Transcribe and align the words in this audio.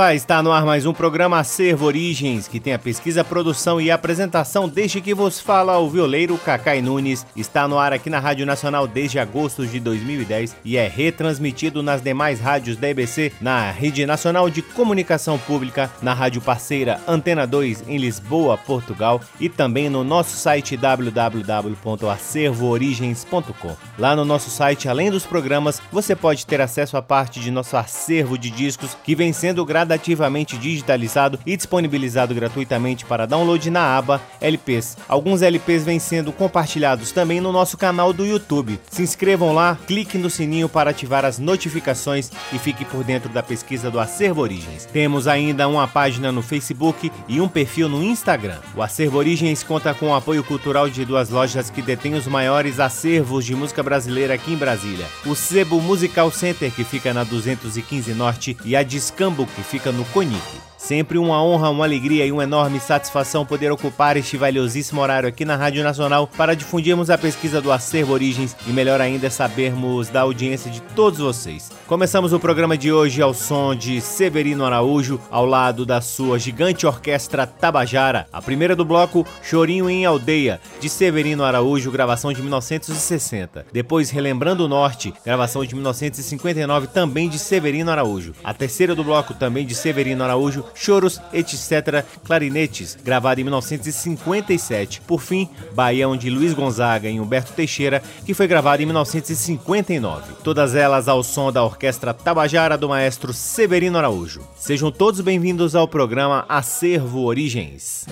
Olá, 0.00 0.14
está 0.14 0.42
no 0.42 0.50
ar 0.50 0.64
mais 0.64 0.86
um 0.86 0.94
programa 0.94 1.38
Acervo 1.38 1.84
Origens, 1.84 2.48
que 2.48 2.58
tem 2.58 2.72
a 2.72 2.78
pesquisa, 2.78 3.22
produção 3.22 3.78
e 3.78 3.90
apresentação 3.90 4.66
desde 4.66 4.98
que 4.98 5.12
vos 5.12 5.38
fala 5.38 5.78
o 5.78 5.90
violeiro 5.90 6.38
Cacai 6.38 6.80
Nunes. 6.80 7.26
Está 7.36 7.68
no 7.68 7.78
ar 7.78 7.92
aqui 7.92 8.08
na 8.08 8.18
Rádio 8.18 8.46
Nacional 8.46 8.86
desde 8.86 9.18
agosto 9.18 9.66
de 9.66 9.78
2010 9.78 10.56
e 10.64 10.78
é 10.78 10.88
retransmitido 10.88 11.82
nas 11.82 12.00
demais 12.00 12.40
rádios 12.40 12.78
da 12.78 12.88
EBC, 12.88 13.30
na 13.42 13.70
Rede 13.70 14.06
Nacional 14.06 14.48
de 14.48 14.62
Comunicação 14.62 15.36
Pública, 15.36 15.90
na 16.00 16.14
rádio 16.14 16.40
parceira 16.40 16.98
Antena 17.06 17.46
2 17.46 17.84
em 17.86 17.98
Lisboa, 17.98 18.56
Portugal 18.56 19.20
e 19.38 19.50
também 19.50 19.90
no 19.90 20.02
nosso 20.02 20.34
site 20.34 20.78
www.acervoorigens.com. 20.78 23.76
Lá 23.98 24.16
no 24.16 24.24
nosso 24.24 24.48
site, 24.48 24.88
além 24.88 25.10
dos 25.10 25.26
programas, 25.26 25.82
você 25.92 26.16
pode 26.16 26.46
ter 26.46 26.62
acesso 26.62 26.96
a 26.96 27.02
parte 27.02 27.38
de 27.38 27.50
nosso 27.50 27.76
acervo 27.76 28.38
de 28.38 28.48
discos 28.48 28.96
que 29.04 29.14
vem 29.14 29.34
sendo 29.34 29.62
gratuito 29.62 29.89
gradativamente 29.90 30.56
digitalizado 30.56 31.38
e 31.44 31.56
disponibilizado 31.56 32.34
gratuitamente 32.34 33.04
para 33.04 33.26
download 33.26 33.70
na 33.70 33.96
aba 33.96 34.20
LPs. 34.40 34.96
Alguns 35.08 35.42
LPs 35.42 35.84
vêm 35.84 35.98
sendo 35.98 36.32
compartilhados 36.32 37.10
também 37.10 37.40
no 37.40 37.50
nosso 37.50 37.76
canal 37.76 38.12
do 38.12 38.24
YouTube. 38.24 38.78
Se 38.88 39.02
inscrevam 39.02 39.52
lá, 39.52 39.76
clique 39.86 40.16
no 40.16 40.30
sininho 40.30 40.68
para 40.68 40.90
ativar 40.90 41.24
as 41.24 41.38
notificações 41.38 42.30
e 42.52 42.58
fique 42.58 42.84
por 42.84 43.02
dentro 43.02 43.28
da 43.30 43.42
pesquisa 43.42 43.90
do 43.90 43.98
Acervo 43.98 44.42
Origens. 44.42 44.86
Temos 44.86 45.26
ainda 45.26 45.66
uma 45.66 45.88
página 45.88 46.30
no 46.30 46.42
Facebook 46.42 47.10
e 47.26 47.40
um 47.40 47.48
perfil 47.48 47.88
no 47.88 48.02
Instagram. 48.02 48.58
O 48.76 48.82
Acervo 48.82 49.18
Origens 49.18 49.64
conta 49.64 49.92
com 49.92 50.10
o 50.10 50.14
apoio 50.14 50.44
cultural 50.44 50.88
de 50.88 51.04
duas 51.04 51.30
lojas 51.30 51.68
que 51.68 51.82
detêm 51.82 52.14
os 52.14 52.26
maiores 52.26 52.78
acervos 52.78 53.44
de 53.44 53.56
música 53.56 53.82
brasileira 53.82 54.34
aqui 54.34 54.52
em 54.52 54.56
Brasília. 54.56 55.06
O 55.26 55.34
Sebo 55.34 55.80
Musical 55.80 56.30
Center, 56.30 56.70
que 56.70 56.84
fica 56.84 57.12
na 57.12 57.24
215 57.24 58.14
Norte, 58.14 58.56
e 58.64 58.76
a 58.76 58.82
Discambo, 58.82 59.46
que 59.46 59.62
fica 59.62 59.79
fica 59.80 59.92
no 59.92 60.04
Conic. 60.12 60.69
Sempre 60.80 61.18
uma 61.18 61.44
honra, 61.44 61.68
uma 61.68 61.84
alegria 61.84 62.24
e 62.24 62.32
uma 62.32 62.44
enorme 62.44 62.80
satisfação 62.80 63.44
poder 63.44 63.70
ocupar 63.70 64.16
este 64.16 64.38
valiosíssimo 64.38 65.02
horário 65.02 65.28
aqui 65.28 65.44
na 65.44 65.54
Rádio 65.54 65.84
Nacional 65.84 66.26
para 66.26 66.56
difundirmos 66.56 67.10
a 67.10 67.18
pesquisa 67.18 67.60
do 67.60 67.70
acervo 67.70 68.14
Origens 68.14 68.56
e 68.66 68.72
melhor 68.72 68.98
ainda 68.98 69.28
sabermos 69.28 70.08
da 70.08 70.22
audiência 70.22 70.70
de 70.70 70.80
todos 70.80 71.20
vocês. 71.20 71.70
Começamos 71.86 72.32
o 72.32 72.40
programa 72.40 72.78
de 72.78 72.90
hoje 72.90 73.20
ao 73.20 73.34
som 73.34 73.74
de 73.74 74.00
Severino 74.00 74.64
Araújo, 74.64 75.20
ao 75.30 75.44
lado 75.44 75.84
da 75.84 76.00
sua 76.00 76.38
gigante 76.38 76.86
orquestra 76.86 77.46
Tabajara. 77.46 78.26
A 78.32 78.40
primeira 78.40 78.74
do 78.74 78.84
bloco, 78.84 79.26
Chorinho 79.42 79.90
em 79.90 80.06
Aldeia, 80.06 80.60
de 80.80 80.88
Severino 80.88 81.44
Araújo, 81.44 81.90
gravação 81.90 82.32
de 82.32 82.40
1960. 82.40 83.66
Depois, 83.70 84.08
Relembrando 84.08 84.64
o 84.64 84.68
Norte, 84.68 85.12
gravação 85.24 85.62
de 85.62 85.74
1959, 85.74 86.86
também 86.86 87.28
de 87.28 87.38
Severino 87.38 87.90
Araújo. 87.90 88.34
A 88.42 88.54
terceira 88.54 88.94
do 88.94 89.04
bloco, 89.04 89.34
também 89.34 89.66
de 89.66 89.74
Severino 89.74 90.24
Araújo, 90.24 90.64
Choros, 90.74 91.20
etc. 91.32 92.04
Clarinetes, 92.24 92.96
gravado 93.02 93.40
em 93.40 93.44
1957. 93.44 95.00
Por 95.02 95.20
fim, 95.20 95.48
Baião 95.72 96.16
de 96.16 96.30
Luiz 96.30 96.54
Gonzaga 96.54 97.08
e 97.08 97.20
Humberto 97.20 97.52
Teixeira, 97.52 98.02
que 98.24 98.34
foi 98.34 98.46
gravado 98.46 98.82
em 98.82 98.86
1959. 98.86 100.34
Todas 100.42 100.74
elas 100.74 101.08
ao 101.08 101.22
som 101.22 101.52
da 101.52 101.64
orquestra 101.64 102.14
Tabajara 102.14 102.76
do 102.76 102.88
maestro 102.88 103.32
Severino 103.32 103.98
Araújo. 103.98 104.42
Sejam 104.56 104.90
todos 104.90 105.20
bem-vindos 105.20 105.74
ao 105.74 105.88
programa 105.88 106.44
Acervo 106.48 107.24
Origens. 107.24 108.06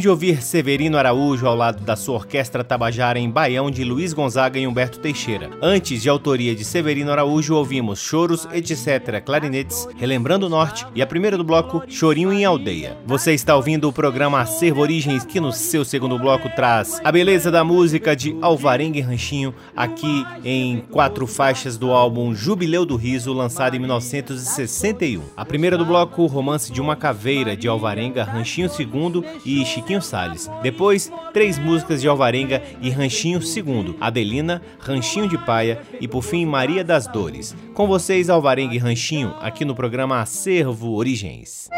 Acabamos 0.00 0.02
de 0.02 0.08
ouvir 0.08 0.42
Severino 0.42 0.96
Araújo 0.96 1.46
ao 1.46 1.54
lado 1.54 1.84
da 1.84 1.94
sua 1.94 2.14
orquestra 2.14 2.64
Tabajara 2.64 3.18
em 3.18 3.28
Baião 3.28 3.70
de 3.70 3.84
Luiz 3.84 4.14
Gonzaga 4.14 4.58
e 4.58 4.66
Humberto 4.66 4.98
Teixeira. 4.98 5.50
Antes, 5.60 6.02
de 6.02 6.08
autoria 6.08 6.54
de 6.54 6.64
Severino 6.64 7.12
Araújo, 7.12 7.54
ouvimos 7.54 8.00
Choros, 8.00 8.48
etc., 8.52 9.22
Clarinetes, 9.22 9.86
Relembrando 9.96 10.46
o 10.46 10.48
Norte 10.48 10.86
e 10.94 11.02
a 11.02 11.06
primeira 11.06 11.36
do 11.36 11.44
bloco, 11.44 11.82
Chorinho 11.86 12.32
em 12.32 12.44
Aldeia. 12.46 12.96
Você 13.04 13.34
está 13.34 13.54
ouvindo 13.54 13.88
o 13.88 13.92
programa 13.92 14.40
Acervo 14.40 14.80
Origens, 14.80 15.24
que 15.24 15.38
no 15.38 15.52
seu 15.52 15.84
segundo 15.84 16.18
bloco 16.18 16.48
traz 16.56 16.98
a 17.04 17.12
beleza 17.12 17.50
da 17.50 17.62
música 17.62 18.16
de 18.16 18.34
Alvarenga 18.40 18.98
e 18.98 19.02
Ranchinho, 19.02 19.54
aqui 19.76 20.24
em 20.42 20.80
quatro 20.90 21.26
faixas 21.26 21.76
do 21.76 21.90
álbum 21.90 22.34
Jubileu 22.34 22.86
do 22.86 22.96
Riso, 22.96 23.34
lançado 23.34 23.76
em 23.76 23.78
1961. 23.78 25.22
A 25.36 25.44
primeira 25.44 25.76
do 25.76 25.84
bloco, 25.84 26.24
Romance 26.26 26.72
de 26.72 26.80
uma 26.80 26.96
Caveira, 26.96 27.54
de 27.54 27.68
Alvarenga, 27.68 28.24
Ranchinho 28.24 28.70
II 28.78 29.24
e 29.44 29.64
Chiquinho 29.66 29.89
Salles. 29.98 30.50
Depois, 30.62 31.10
três 31.32 31.58
músicas 31.58 32.02
de 32.02 32.06
Alvarenga 32.08 32.62
e 32.82 32.90
Ranchinho 32.90 33.40
II, 33.40 33.96
Adelina, 33.98 34.60
Ranchinho 34.78 35.26
de 35.26 35.38
Paia 35.38 35.80
e 35.98 36.06
por 36.06 36.20
fim 36.20 36.44
Maria 36.44 36.84
das 36.84 37.06
Dores. 37.06 37.56
Com 37.72 37.86
vocês, 37.86 38.28
Alvarenga 38.28 38.74
e 38.74 38.78
Ranchinho, 38.78 39.34
aqui 39.40 39.64
no 39.64 39.74
programa 39.74 40.20
Acervo 40.20 40.92
Origens. 40.92 41.70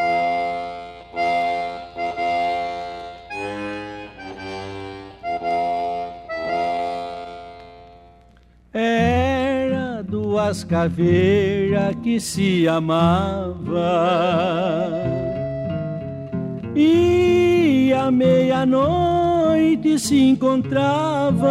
Era 8.74 10.02
duas 10.02 10.64
caveiras 10.64 11.94
que 12.02 12.18
se 12.18 12.66
amava 12.66 13.62
e 16.74 17.92
à 17.92 18.10
meia-noite 18.10 19.98
se 19.98 20.18
encontrava 20.20 21.48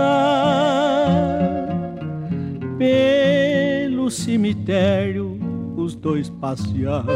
pelo 2.78 4.10
cemitério 4.10 5.40
os 5.78 5.96
dois 5.96 6.30
passeavam 6.30 7.14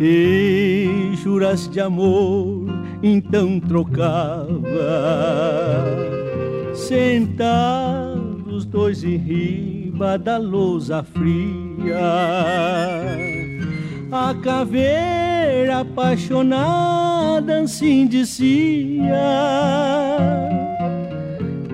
e 0.00 1.12
juras 1.22 1.68
de 1.68 1.80
amor 1.80 2.64
então 3.04 3.60
trocava. 3.60 4.64
Sentados 6.74 8.52
os 8.52 8.64
dois 8.64 9.04
em 9.04 9.16
riba 9.16 10.16
da 10.18 10.38
lousa 10.38 11.02
fria 11.02 12.00
a 14.14 14.32
caveira 14.32 15.80
apaixonada 15.80 17.62
assim 17.62 18.06
dizia 18.06 19.12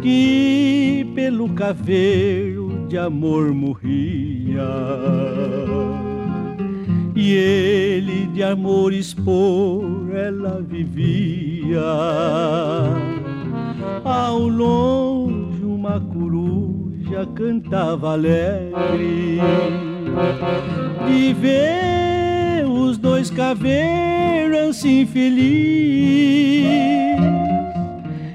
que 0.00 1.06
pelo 1.14 1.50
caveiro 1.50 2.86
de 2.88 2.96
amor 2.96 3.52
morria. 3.52 4.64
E 7.14 7.34
ele 7.34 8.26
de 8.28 8.42
amor 8.42 8.94
expor 8.94 10.08
ela 10.14 10.64
vivia. 10.66 11.82
Ao 14.02 14.38
longe 14.38 15.62
uma 15.62 16.00
coruja 16.00 17.26
cantava 17.34 18.12
alegre. 18.14 19.38
De 21.06 21.34
ver 21.34 22.19
os 22.80 22.98
dois 22.98 23.30
caveiros 23.30 24.70
assim 24.70 25.04
felizes 25.06 26.70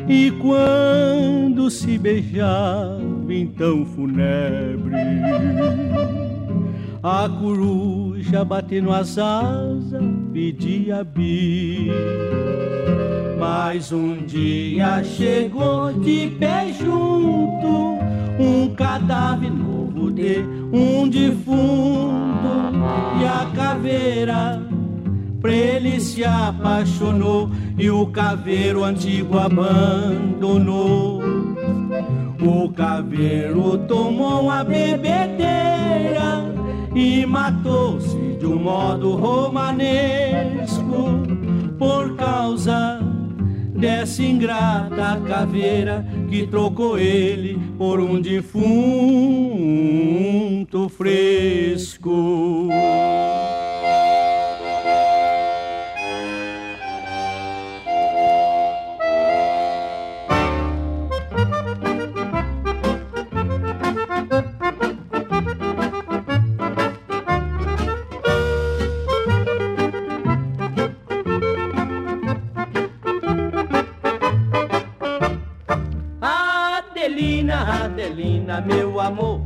e 0.08 0.32
quando 0.42 1.70
se 1.70 1.98
beijava 1.98 3.02
então 3.30 3.86
fúnebre 3.86 4.96
a 7.08 7.30
coruja 7.30 8.44
batendo 8.44 8.92
as 8.92 9.18
asas 9.20 10.04
pedia 10.34 11.04
bis. 11.04 11.92
Mas 13.40 13.92
um 13.92 14.18
dia 14.26 15.04
chegou 15.04 15.94
de 15.94 16.32
pé 16.40 16.74
junto 16.74 17.95
um 18.40 18.74
cadáver 18.74 19.52
novo 19.52 20.12
de 20.12 20.40
um 20.72 21.08
defunto. 21.08 22.46
E 23.20 23.26
a 23.26 23.50
caveira 23.56 24.62
pra 25.42 25.52
ele 25.52 26.00
se 26.00 26.24
apaixonou. 26.24 27.50
E 27.78 27.90
o 27.90 28.06
caveiro 28.08 28.84
antigo 28.84 29.38
abandonou. 29.38 31.22
O 32.42 32.70
caveiro 32.72 33.78
tomou 33.80 34.44
uma 34.44 34.64
bebedeira 34.64 36.46
e 36.94 37.26
matou-se 37.26 38.18
de 38.40 38.46
um 38.46 38.60
modo 38.60 39.16
romanesco. 39.16 40.86
Por 41.78 42.16
causa 42.16 42.95
dessa 43.76 44.24
ingrata 44.24 45.22
caveira 45.28 46.06
que 46.30 46.48
trocou 46.48 46.98
ele 46.98 47.60
por 47.78 48.00
um 48.00 48.22
defunto 48.22 48.56
fresco. 50.90 52.70
Adelina, 78.56 78.62
meu 78.62 79.00
amor. 79.02 79.42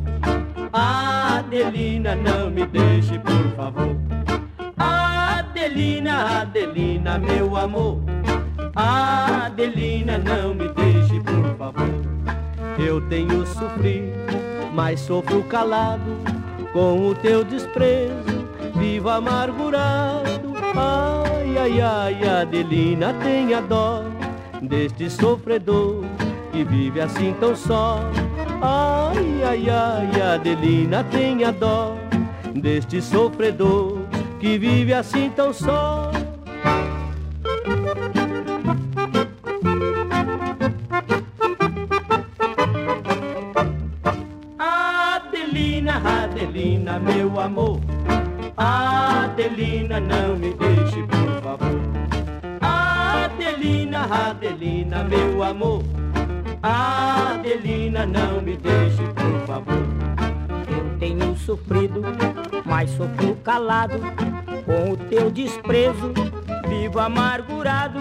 Adelina, 0.72 2.16
não 2.16 2.52
me 2.52 2.66
deixe, 2.68 3.18
por 3.18 3.56
favor. 3.56 3.96
Adelina, 4.78 6.42
Adelina, 6.42 7.18
meu 7.18 7.58
amor. 7.58 7.98
Adelina, 8.76 10.18
não 10.20 10.54
me 10.54 10.68
deixe, 10.70 11.20
por 11.22 11.56
favor. 11.58 11.90
Eu 12.78 13.02
tenho 13.10 13.46
sofrido, 13.48 14.14
mas 14.74 15.00
sofro 15.00 15.44
calado 15.44 16.18
com 16.72 17.08
o 17.08 17.16
teu 17.16 17.44
desprezo. 17.44 18.48
Vivo 18.76 19.10
amargurado, 19.10 20.54
ai, 20.76 21.58
Ai, 21.58 21.82
ai, 21.82 22.42
Adelina, 22.42 23.14
tenha 23.16 23.60
dó 23.60 24.04
deste 24.62 25.10
sofredor 25.10 26.04
que 26.52 26.64
vive 26.64 27.02
assim 27.02 27.34
tão 27.40 27.56
só. 27.56 28.02
Ai, 28.62 29.44
ai, 29.44 29.70
ai, 29.70 30.22
Adelina, 30.22 31.04
tenha 31.06 31.52
dó 31.52 31.96
deste 32.54 33.02
sofredor 33.02 34.00
que 34.40 34.58
vive 34.58 34.94
assim 34.94 35.30
tão 35.30 35.54
só. 35.54 36.12
Calado 63.50 64.00
com 64.64 64.92
o 64.92 64.98
teu 65.10 65.32
desprezo, 65.32 66.14
vivo 66.68 67.00
amargurado. 67.00 68.00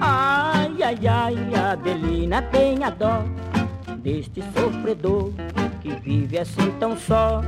Ai, 0.00 0.80
ai, 0.80 1.08
ai, 1.08 1.54
Adelina, 1.72 2.40
tenha 2.40 2.88
dó 2.90 3.24
deste 3.98 4.44
sofredor 4.54 5.32
que 5.82 5.88
vive 5.96 6.38
assim 6.38 6.70
tão 6.78 6.96
só. 6.96 7.42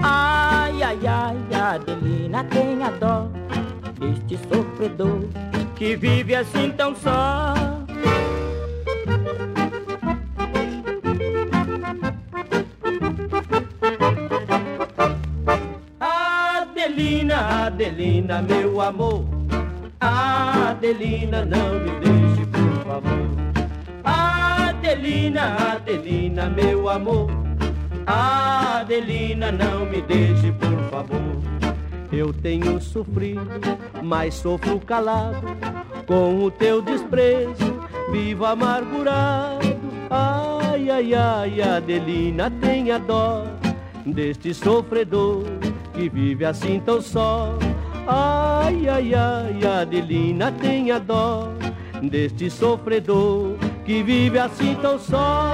Ai, 0.00 0.80
ai, 0.84 1.00
ai, 1.04 1.60
Adelina, 1.60 2.44
tenha 2.44 2.92
dó 2.92 3.26
deste 3.98 4.38
sofredor 4.46 5.24
que 5.74 5.96
vive 5.96 6.36
assim 6.36 6.70
tão 6.70 6.94
só. 6.94 7.77
Adelina, 17.88 18.42
meu 18.42 18.82
amor. 18.82 19.24
Adelina, 19.98 21.42
não 21.42 21.80
me 21.80 21.90
deixe, 22.00 22.44
por 22.44 22.84
favor. 22.84 23.28
Adelina, 24.04 25.56
Adelina, 25.72 26.50
meu 26.50 26.86
amor. 26.90 27.30
Adelina, 28.06 29.50
não 29.50 29.86
me 29.86 30.02
deixe, 30.02 30.52
por 30.52 30.78
favor. 30.90 31.38
Eu 32.12 32.30
tenho 32.30 32.78
sofrido, 32.78 33.48
mas 34.02 34.34
sofro 34.34 34.78
calado 34.80 35.46
com 36.06 36.44
o 36.44 36.50
teu 36.50 36.82
desprezo, 36.82 37.80
vivo 38.12 38.44
amargurado. 38.44 39.66
Ai, 40.10 40.90
ai, 40.90 41.14
ai, 41.14 41.62
Adelina, 41.62 42.50
tenha 42.50 42.98
dó 42.98 43.46
deste 44.04 44.52
sofredor 44.52 45.44
que 45.98 46.08
vive 46.08 46.44
assim 46.44 46.78
tão 46.78 47.00
só. 47.02 47.58
Ai, 48.10 48.88
ai, 48.88 49.12
ai, 49.14 49.66
Adelina, 49.66 50.50
tenha 50.50 50.98
dó 50.98 51.52
deste 52.02 52.48
sofredor 52.48 53.58
que 53.84 54.02
vive 54.02 54.38
assim 54.38 54.74
tão 54.80 54.98
só. 54.98 55.52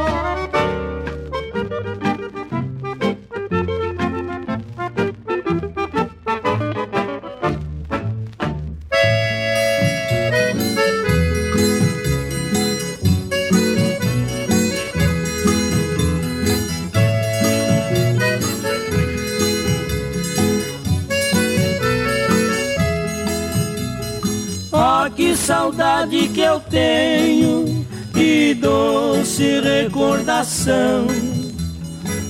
Tenho, 26.74 27.86
que 28.12 28.54
doce 28.54 29.60
recordação 29.60 31.06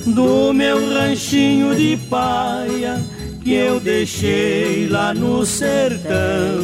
do 0.05 0.53
meu 0.53 0.77
ranchinho 0.93 1.75
de 1.75 1.97
paia 2.09 3.03
que 3.43 3.53
eu 3.53 3.79
deixei 3.79 4.87
lá 4.87 5.13
no 5.13 5.45
sertão. 5.45 6.63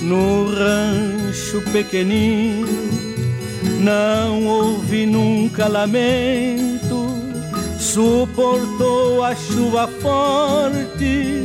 No 0.00 0.46
rancho 0.46 1.60
pequenino, 1.72 2.66
não 3.80 4.46
houve 4.46 5.04
nunca 5.04 5.66
lamento, 5.66 7.08
suportou 7.78 9.24
a 9.24 9.34
chuva 9.34 9.88
forte 10.00 11.44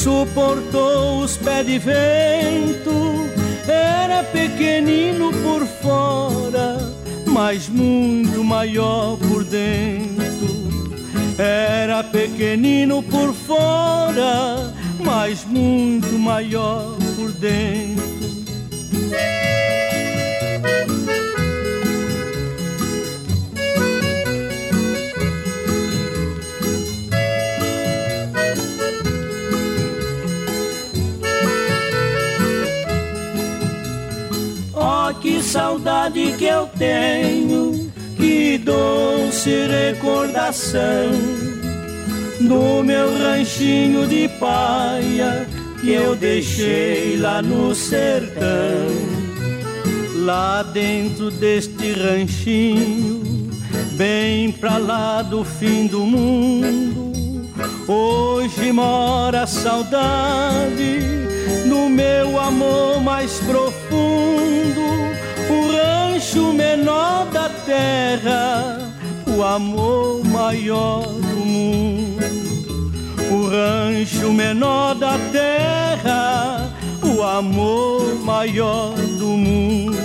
suportou 0.00 1.20
os 1.20 1.36
pés 1.36 1.66
de 1.66 1.78
vento. 1.78 3.09
Era 3.70 4.24
pequenino 4.24 5.30
por 5.32 5.64
fora, 5.64 6.78
mas 7.24 7.68
muito 7.68 8.42
maior 8.42 9.16
por 9.16 9.44
dentro. 9.44 10.50
Era 11.38 12.02
pequenino 12.02 13.00
por 13.00 13.32
fora, 13.32 14.74
mas 14.98 15.44
muito 15.44 16.18
maior 16.18 16.96
por 17.16 17.30
dentro. 17.30 18.10
Saudade 35.50 36.32
que 36.38 36.44
eu 36.44 36.68
tenho, 36.78 37.90
que 38.16 38.56
doce 38.58 39.50
recordação 39.66 41.10
do 42.40 42.84
meu 42.84 43.18
ranchinho 43.18 44.06
de 44.06 44.28
paia 44.38 45.48
que 45.80 45.90
eu 45.90 46.14
deixei 46.14 47.16
lá 47.16 47.42
no 47.42 47.74
sertão. 47.74 48.86
Lá 50.24 50.62
dentro 50.62 51.32
deste 51.32 51.94
ranchinho, 51.94 53.50
bem 53.94 54.52
pra 54.52 54.78
lá 54.78 55.20
do 55.20 55.44
fim 55.44 55.88
do 55.88 56.06
mundo, 56.06 57.12
hoje 57.88 58.70
mora 58.70 59.42
a 59.42 59.46
saudade 59.48 61.00
no 61.66 61.88
meu 61.90 62.38
amor 62.38 63.00
mais 63.00 63.40
profundo, 63.40 64.99
rancho 66.30 66.52
menor 66.52 67.26
da 67.32 67.48
terra, 67.66 68.78
o 69.26 69.42
amor 69.42 70.24
maior 70.24 71.02
do 71.02 71.44
mundo. 71.44 72.92
O 73.32 73.48
rancho 73.48 74.32
menor 74.32 74.94
da 74.94 75.18
terra, 75.32 76.70
o 77.02 77.22
amor 77.24 78.14
maior 78.22 78.94
do 78.94 79.26
mundo. 79.26 79.99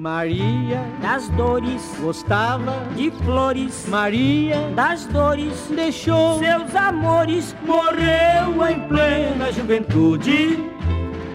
Maria 0.00 0.82
Das 1.02 1.28
dores, 1.28 1.94
gostava 2.00 2.72
de 2.96 3.10
flores, 3.10 3.86
Maria 3.86 4.70
das 4.74 5.04
dores, 5.04 5.52
deixou 5.76 6.38
seus 6.38 6.74
amores, 6.74 7.54
morreu 7.66 8.66
em 8.66 8.80
plena 8.88 9.52
juventude, 9.52 10.58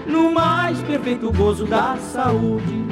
no 0.07 0.31
mais 0.31 0.81
perfeito 0.81 1.31
gozo 1.31 1.67
da 1.67 1.95
saúde. 1.97 2.83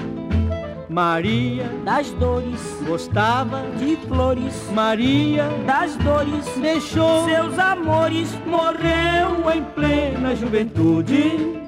Maria 0.88 1.64
das 1.84 2.12
dores, 2.12 2.78
gostava 2.86 3.64
de 3.80 3.96
flores, 4.08 4.70
Maria 4.72 5.50
das 5.66 5.96
dores, 5.96 6.46
deixou 6.62 7.26
seus 7.26 7.58
amores, 7.58 8.30
morreu 8.46 9.52
em 9.52 9.64
plena 9.74 10.36
juventude, 10.36 11.60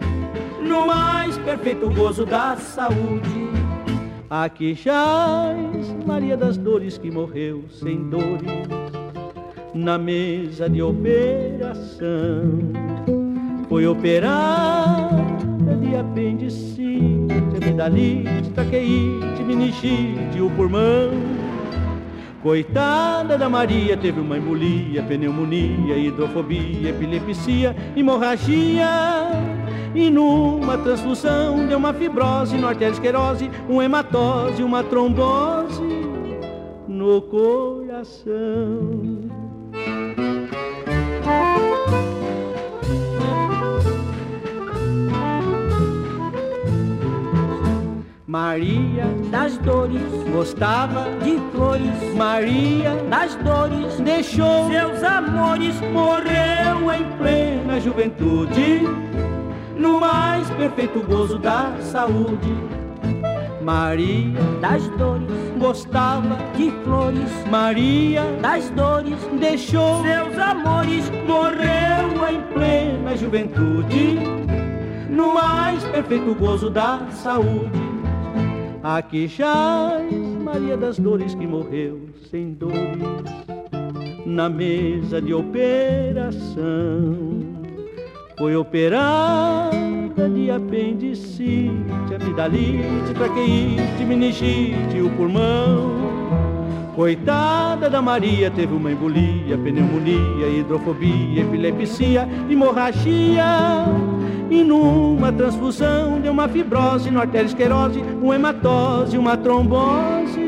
no 0.61 0.85
mais 0.85 1.35
perfeito 1.39 1.89
gozo 1.89 2.23
da 2.23 2.55
saúde. 2.55 3.54
Aqui 4.43 4.73
jaz 4.73 5.95
Maria 6.05 6.35
das 6.35 6.57
Dores 6.57 6.97
que 6.97 7.09
morreu 7.09 7.63
sem 7.69 8.09
dores 8.09 8.43
na 9.73 9.97
mesa 9.97 10.69
de 10.69 10.81
operação. 10.81 12.59
Foi 13.69 13.87
operada 13.87 15.15
de 15.79 15.95
apendicite, 15.95 17.33
amidalite, 17.63 18.49
traqueite, 18.53 19.41
meningite, 19.41 20.41
o 20.41 20.49
pulmão. 20.49 21.11
Coitada 22.43 23.37
da 23.37 23.47
Maria, 23.47 23.95
teve 23.95 24.19
uma 24.19 24.37
embolia, 24.37 25.01
pneumonia, 25.03 25.95
hidrofobia, 25.95 26.89
epilepsia, 26.89 27.73
hemorragia. 27.95 29.55
E 29.95 30.09
numa 30.09 30.77
transfusão 30.77 31.65
deu 31.65 31.77
uma 31.77 31.93
fibrose, 31.93 32.57
no 32.57 32.67
arteriosclerose, 32.67 33.49
uma 33.69 33.85
hematose, 33.85 34.61
uma 34.61 34.83
trombose 34.83 35.81
no 36.85 37.21
coração. 37.21 38.85
Maria 48.27 49.05
das 49.31 49.57
dores 49.59 50.01
gostava 50.29 51.05
de 51.23 51.39
flores. 51.53 52.15
Maria 52.15 52.95
das 53.09 53.33
dores 53.35 53.97
deixou 54.01 54.67
seus 54.69 55.01
amores. 55.03 55.79
Morreu 55.93 56.91
em 56.91 57.17
plena 57.17 57.79
juventude, 57.79 58.81
no 59.77 59.99
mais 59.99 60.49
perfeito 60.51 61.01
gozo 61.01 61.37
da 61.37 61.75
saúde. 61.81 62.55
Maria 63.61 64.39
das 64.61 64.87
dores 64.89 65.27
gostava 65.57 66.37
de 66.55 66.71
flores. 66.83 67.31
Maria 67.49 68.21
das 68.41 68.69
dores 68.69 69.17
deixou 69.39 70.03
seus 70.03 70.37
amores. 70.37 71.09
Morreu 71.27 72.29
em 72.29 72.41
plena 72.53 73.17
juventude, 73.17 74.19
no 75.09 75.33
mais 75.33 75.83
perfeito 75.85 76.35
gozo 76.35 76.69
da 76.69 77.07
saúde. 77.11 77.85
Aqui 78.83 79.27
jaz 79.27 80.13
Maria 80.43 80.77
das 80.77 80.99
Dores 80.99 81.33
que 81.33 81.47
morreu 81.47 82.07
sem 82.29 82.53
dores 82.53 83.01
na 84.27 84.47
mesa 84.47 85.19
de 85.19 85.33
operação. 85.33 86.35
Foi 88.37 88.55
operada 88.55 90.29
de 90.29 90.51
apendicite, 90.51 92.13
amidalite, 92.21 93.13
traqueite, 93.13 94.05
meningite, 94.05 95.01
o 95.01 95.09
pulmão. 95.11 95.95
Coitada 96.95 97.89
da 97.89 98.01
Maria, 98.01 98.51
teve 98.51 98.73
uma 98.73 98.91
embolia, 98.91 99.57
pneumonia, 99.57 100.47
hidrofobia, 100.47 101.41
epilepsia, 101.41 102.27
hemorragia 102.49 103.85
e 104.49 104.63
numa 104.63 105.31
transfusão 105.31 106.19
deu 106.21 106.31
uma 106.31 106.47
fibrose 106.47 107.09
no 107.09 107.19
arteriosclerose, 107.19 108.01
uma 108.21 108.35
hematose, 108.35 109.17
uma 109.17 109.35
trombose 109.35 110.39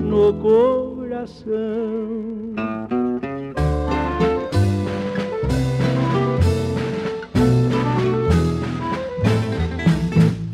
no 0.00 0.34
coração. 0.34 1.48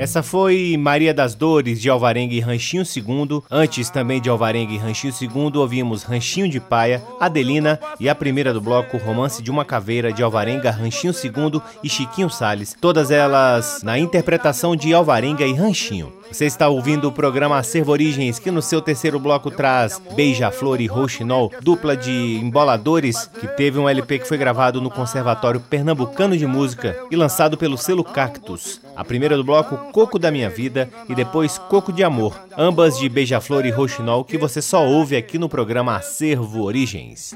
Essa 0.04 0.22
foi 0.22 0.76
Maria 0.78 1.14
das 1.14 1.34
Dores 1.34 1.80
de 1.80 1.88
Alvarenga 1.88 2.34
e 2.34 2.38
Ranchinho 2.38 2.82
II. 2.82 3.42
Antes 3.50 3.88
também 3.88 4.20
de 4.20 4.28
Alvarenga 4.28 4.70
e 4.70 4.76
Ranchinho 4.76 5.14
II, 5.18 5.56
ouvimos 5.56 6.02
Ranchinho 6.02 6.46
de 6.46 6.60
Paia, 6.60 7.02
Adelina 7.18 7.80
e 7.98 8.06
a 8.06 8.14
primeira 8.14 8.52
do 8.52 8.60
bloco, 8.60 8.98
Romance 8.98 9.42
de 9.42 9.50
uma 9.50 9.64
Caveira 9.64 10.12
de 10.12 10.22
Alvarenga, 10.22 10.70
Ranchinho 10.70 11.14
II 11.14 11.58
e 11.82 11.88
Chiquinho 11.88 12.28
Sales. 12.28 12.76
Todas 12.78 13.10
elas 13.10 13.80
na 13.82 13.98
interpretação 13.98 14.76
de 14.76 14.92
Alvarenga 14.92 15.46
e 15.46 15.54
Ranchinho. 15.54 16.12
Você 16.30 16.46
está 16.46 16.68
ouvindo 16.68 17.08
o 17.08 17.12
programa 17.12 17.58
Acervo 17.58 17.92
Origens, 17.92 18.38
que 18.38 18.50
no 18.50 18.60
seu 18.60 18.80
terceiro 18.80 19.20
bloco 19.20 19.50
traz 19.50 20.00
Beija-Flor 20.14 20.80
e 20.80 20.86
Rouxinol, 20.86 21.52
dupla 21.60 21.96
de 21.96 22.40
emboladores, 22.42 23.26
que 23.26 23.46
teve 23.46 23.78
um 23.78 23.88
LP 23.88 24.18
que 24.18 24.28
foi 24.28 24.36
gravado 24.36 24.80
no 24.80 24.90
Conservatório 24.90 25.60
Pernambucano 25.60 26.36
de 26.36 26.46
Música 26.46 26.96
e 27.10 27.16
lançado 27.16 27.56
pelo 27.56 27.78
selo 27.78 28.02
Cactus. 28.02 28.80
A 28.96 29.04
primeira 29.04 29.36
do 29.36 29.44
bloco, 29.44 29.76
Coco 29.92 30.18
da 30.18 30.30
Minha 30.30 30.50
Vida, 30.50 30.88
e 31.08 31.14
depois 31.14 31.58
Coco 31.58 31.92
de 31.92 32.02
Amor, 32.02 32.38
ambas 32.56 32.98
de 32.98 33.08
Beija-Flor 33.08 33.66
e 33.66 33.70
Rouxinol, 33.70 34.24
que 34.24 34.38
você 34.38 34.60
só 34.60 34.84
ouve 34.86 35.16
aqui 35.16 35.38
no 35.38 35.48
programa 35.48 35.96
Acervo 35.96 36.62
Origens. 36.62 37.34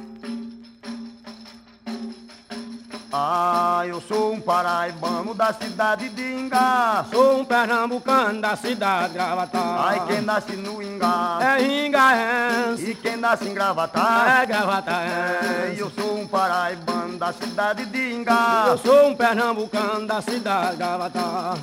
Ah, 3.11 3.85
eu 3.87 4.03
sou 4.03 4.35
um 4.35 4.41
paraibano 4.41 5.33
da 5.33 5.51
cidade 5.55 6.11
de 6.11 6.23
Ingá. 6.23 7.07
Sou 7.11 7.41
um 7.41 7.45
pernambucano 7.45 8.39
da 8.39 8.55
cidade 8.55 9.09
de 9.09 9.15
Gravatar. 9.15 9.87
Ai, 9.87 10.07
quem 10.07 10.21
nasce 10.21 10.53
no 10.53 10.83
Ingá 10.83 11.39
é 11.41 11.87
Ingaense. 11.87 12.91
E 12.91 12.95
quem 12.95 13.17
nasce 13.17 13.49
em 13.49 13.55
Gravatar 13.55 14.43
é 14.43 14.47
Gravataense. 14.47 15.15
É, 15.15 15.75
eu 15.79 15.91
sou 15.91 16.19
um 16.19 16.27
paraibano 16.27 17.17
da 17.17 17.33
cidade 17.33 17.87
de 17.87 18.13
Ingá. 18.13 18.67
Eu 18.69 18.77
sou 18.77 19.09
um 19.09 19.17
pernambucano 19.17 20.07
da 20.07 20.21
cidade 20.21 20.73
de 20.73 20.77
Gravatar. 20.77 21.57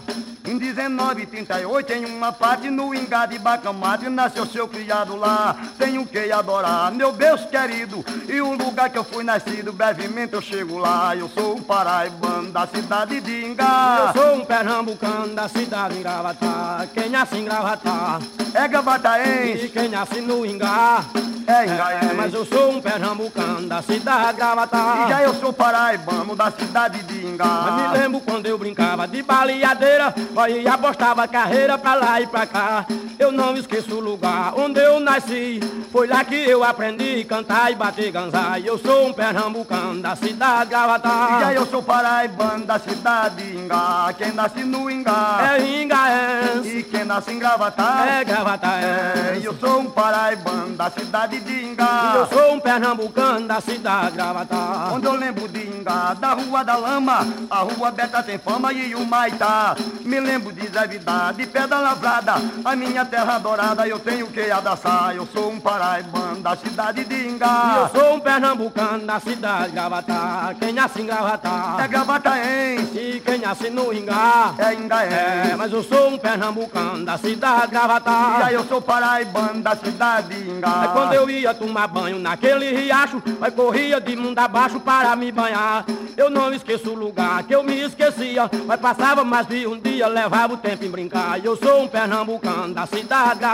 Em 0.47 0.53
1938, 0.53 1.93
em 1.93 2.05
uma 2.05 2.31
parte 2.31 2.69
no 2.69 2.93
Ingá 2.93 3.25
de 3.25 3.39
Bacamate, 3.39 4.08
nasceu 4.10 4.45
seu 4.45 4.67
criado 4.67 5.15
lá. 5.15 5.55
Tenho 5.77 6.05
que 6.05 6.31
adorar, 6.31 6.91
meu 6.91 7.12
Deus 7.12 7.41
querido. 7.45 8.05
E 8.27 8.39
o 8.41 8.53
lugar 8.53 8.91
que 8.91 8.97
eu 8.97 9.03
fui 9.03 9.23
nascido, 9.23 9.73
brevemente 9.73 10.34
eu 10.34 10.41
chego 10.41 10.77
lá. 10.77 11.15
Eu 11.15 11.27
sou 11.36 11.58
um 11.58 11.62
paraibano 11.62 12.50
da 12.52 12.65
cidade 12.65 13.19
de 13.19 13.45
Ingá. 13.45 14.13
Eu 14.15 14.21
sou 14.21 14.36
um 14.36 14.45
pernambucano 14.45 15.36
da 15.36 15.50
cidade 15.50 15.95
de 15.95 16.00
Gravatar. 16.02 16.88
Quem 16.93 17.10
nasce 17.10 17.36
em 17.38 17.43
Gravatar 17.43 18.21
é 18.54 18.67
gravataense. 18.67 19.65
E 19.65 19.69
quem 19.69 19.89
nasce 19.89 20.21
no 20.21 20.45
Ingá 20.45 21.04
é 21.45 21.65
Ingaense. 21.65 22.06
É, 22.10 22.13
mas 22.13 22.34
eu 22.34 22.45
sou 22.45 22.71
um 22.71 22.82
pernambucano 22.82 23.67
da 23.67 23.82
cidade 23.82 24.32
de 24.32 24.38
Gravatar. 24.38 25.06
E 25.06 25.10
já 25.10 25.24
eu 25.24 25.34
sou 25.36 25.52
paraibano 25.52 26.36
da 26.36 26.50
cidade 26.52 27.04
de 27.04 27.26
Ingá. 27.26 27.45
Mas 27.45 27.82
me 27.82 27.98
lembro 28.00 28.21
quando 28.21 28.45
eu 28.45 28.58
brincava 28.58 29.06
de 29.06 29.21
baleadeira. 29.21 30.15
E 30.50 30.67
apostava 30.67 31.28
carreira 31.28 31.78
pra 31.78 31.95
lá 31.95 32.21
e 32.21 32.28
pra 32.28 32.45
cá. 32.48 32.86
Eu 33.19 33.32
não 33.32 33.56
esqueço 33.58 33.95
o 33.95 34.00
lugar 34.00 34.54
onde 34.58 34.80
eu 34.80 35.00
nasci. 35.02 35.60
Foi 35.91 36.08
lá 36.08 36.24
que 36.24 36.36
eu 36.36 36.63
aprendi 36.63 37.21
a 37.21 37.26
cantar 37.26 37.71
e 37.71 37.76
bater 37.76 38.12
ganzar. 38.12 38.60
Eu 38.60 38.78
sou 38.78 39.08
um 39.08 39.13
pernambucano 39.13 40.02
da 40.02 40.15
cidade 40.15 40.65
de 40.65 40.69
Gravatar. 40.69 41.24
E 41.25 41.39
já 41.39 41.53
eu 41.53 41.65
sou 41.65 41.81
paraibano 41.81 42.65
da 42.65 42.77
cidade 42.79 43.43
de 43.43 43.57
Ingá. 43.57 44.13
Quem 44.17 44.31
nasce 44.31 44.63
no 44.63 44.89
Ingá 44.89 45.57
é 45.57 45.81
Ingaense. 45.81 46.77
E 46.77 46.83
quem 46.83 47.03
nasce 47.03 47.31
em 47.31 47.39
Gravatar 47.39 48.07
é 48.07 48.23
Gravataense. 48.23 48.85
É, 48.85 49.39
eu 49.41 49.55
sou 49.57 49.79
um 49.79 49.89
paraibano 49.89 50.75
da 50.75 50.89
cidade 50.89 51.39
de 51.39 51.65
Ingá. 51.65 52.13
E 52.13 52.17
eu 52.17 52.27
sou 52.27 52.53
um 52.53 52.59
pernambucano 52.59 53.47
da 53.47 53.59
cidade 53.59 54.11
de 54.11 54.17
Gravatar. 54.17 54.89
Quando 54.89 55.05
eu 55.05 55.15
lembro 55.15 55.47
de 55.47 55.67
Ingá, 55.67 56.13
da 56.13 56.33
Rua 56.33 56.63
da 56.63 56.75
Lama, 56.75 57.27
a 57.49 57.59
Rua 57.59 57.91
Beta 57.91 58.21
tem 58.21 58.38
fama 58.38 58.71
e 58.71 58.93
o 58.95 59.05
Maitá. 59.05 59.75
Me 60.06 60.20
lembro 60.20 60.54
de 60.54 60.68
Zé 60.68 60.86
Vidar, 60.86 61.34
de 61.34 61.48
Pedra 61.48 61.80
Lavrada, 61.80 62.36
a 62.63 62.76
minha 62.76 63.04
terra 63.04 63.38
adorada, 63.38 63.88
eu 63.88 63.98
tenho 63.98 64.28
que 64.28 64.52
abraçar. 64.52 65.15
Eu 65.15 65.28
sou 65.34 65.52
um 65.52 65.60
paraibano 65.60 66.41
da 66.41 66.56
cidade 66.56 67.04
de 67.04 67.28
Ingá. 67.28 67.74
E 67.76 67.80
eu 67.80 68.02
sou 68.02 68.13
um 68.13 68.20
pernambucano 68.20 69.04
da 69.04 69.20
cidade 69.20 69.70
de 69.70 69.72
Gravatar. 69.72 70.56
Quem 70.60 70.74
nasce 70.74 71.02
em 71.02 71.08
Gravatar 71.08 71.84
é 71.84 71.88
Gravataense. 71.88 72.98
E 73.00 73.20
quem 73.20 73.39
nasce 73.39 73.72
no 73.72 73.91
Ingá 73.91 74.54
é 74.60 74.76
Ingaense. 74.76 75.15
É, 75.52 75.56
mas 75.58 75.74
eu 75.74 75.84
sou 75.84 76.10
um 76.10 76.20
pernambucano 76.20 77.04
da 77.04 77.18
cidade 77.18 77.65
de 77.65 77.72
Gravatar. 77.72 78.41
E 78.41 78.44
aí 78.44 78.54
eu 78.54 78.63
sou 78.65 78.80
paraibano 78.80 79.63
da 79.63 79.76
cidade 79.76 80.36
de 80.36 80.52
Ingá. 80.52 80.84
É 80.86 80.88
quando 80.89 81.13
eu 81.13 81.28
ia 81.28 81.52
tomar 81.52 81.88
banho 81.88 82.20
naquele 82.20 82.70
riacho, 82.78 83.24
aí 83.41 83.50
corria 83.50 84.00
de 84.00 84.15
mundo 84.15 84.38
abaixo 84.38 84.80
para 84.80 85.15
me 85.15 85.32
banhar. 85.32 85.84
Eu 86.15 86.30
não 86.30 86.54
esqueço 86.54 86.91
o 86.91 86.96
lugar 86.96 87.44
que 87.44 87.54
eu 87.54 87.63
me 87.63 87.82
esquecia, 87.82 88.50
mas 88.65 88.80
passava 88.80 89.24
mais 89.24 89.48
de 89.48 89.68
um 89.68 89.78
dia, 89.78 89.94
levava 90.03 90.53
o 90.53 90.58
tempo 90.58 90.84
em 90.84 90.89
brincar. 90.89 91.43
Eu 91.43 91.55
sou 91.55 91.84
um 91.84 91.88
pernambucano 91.88 92.73
da 92.73 92.86
cidade 92.86 93.39
de. 93.39 93.45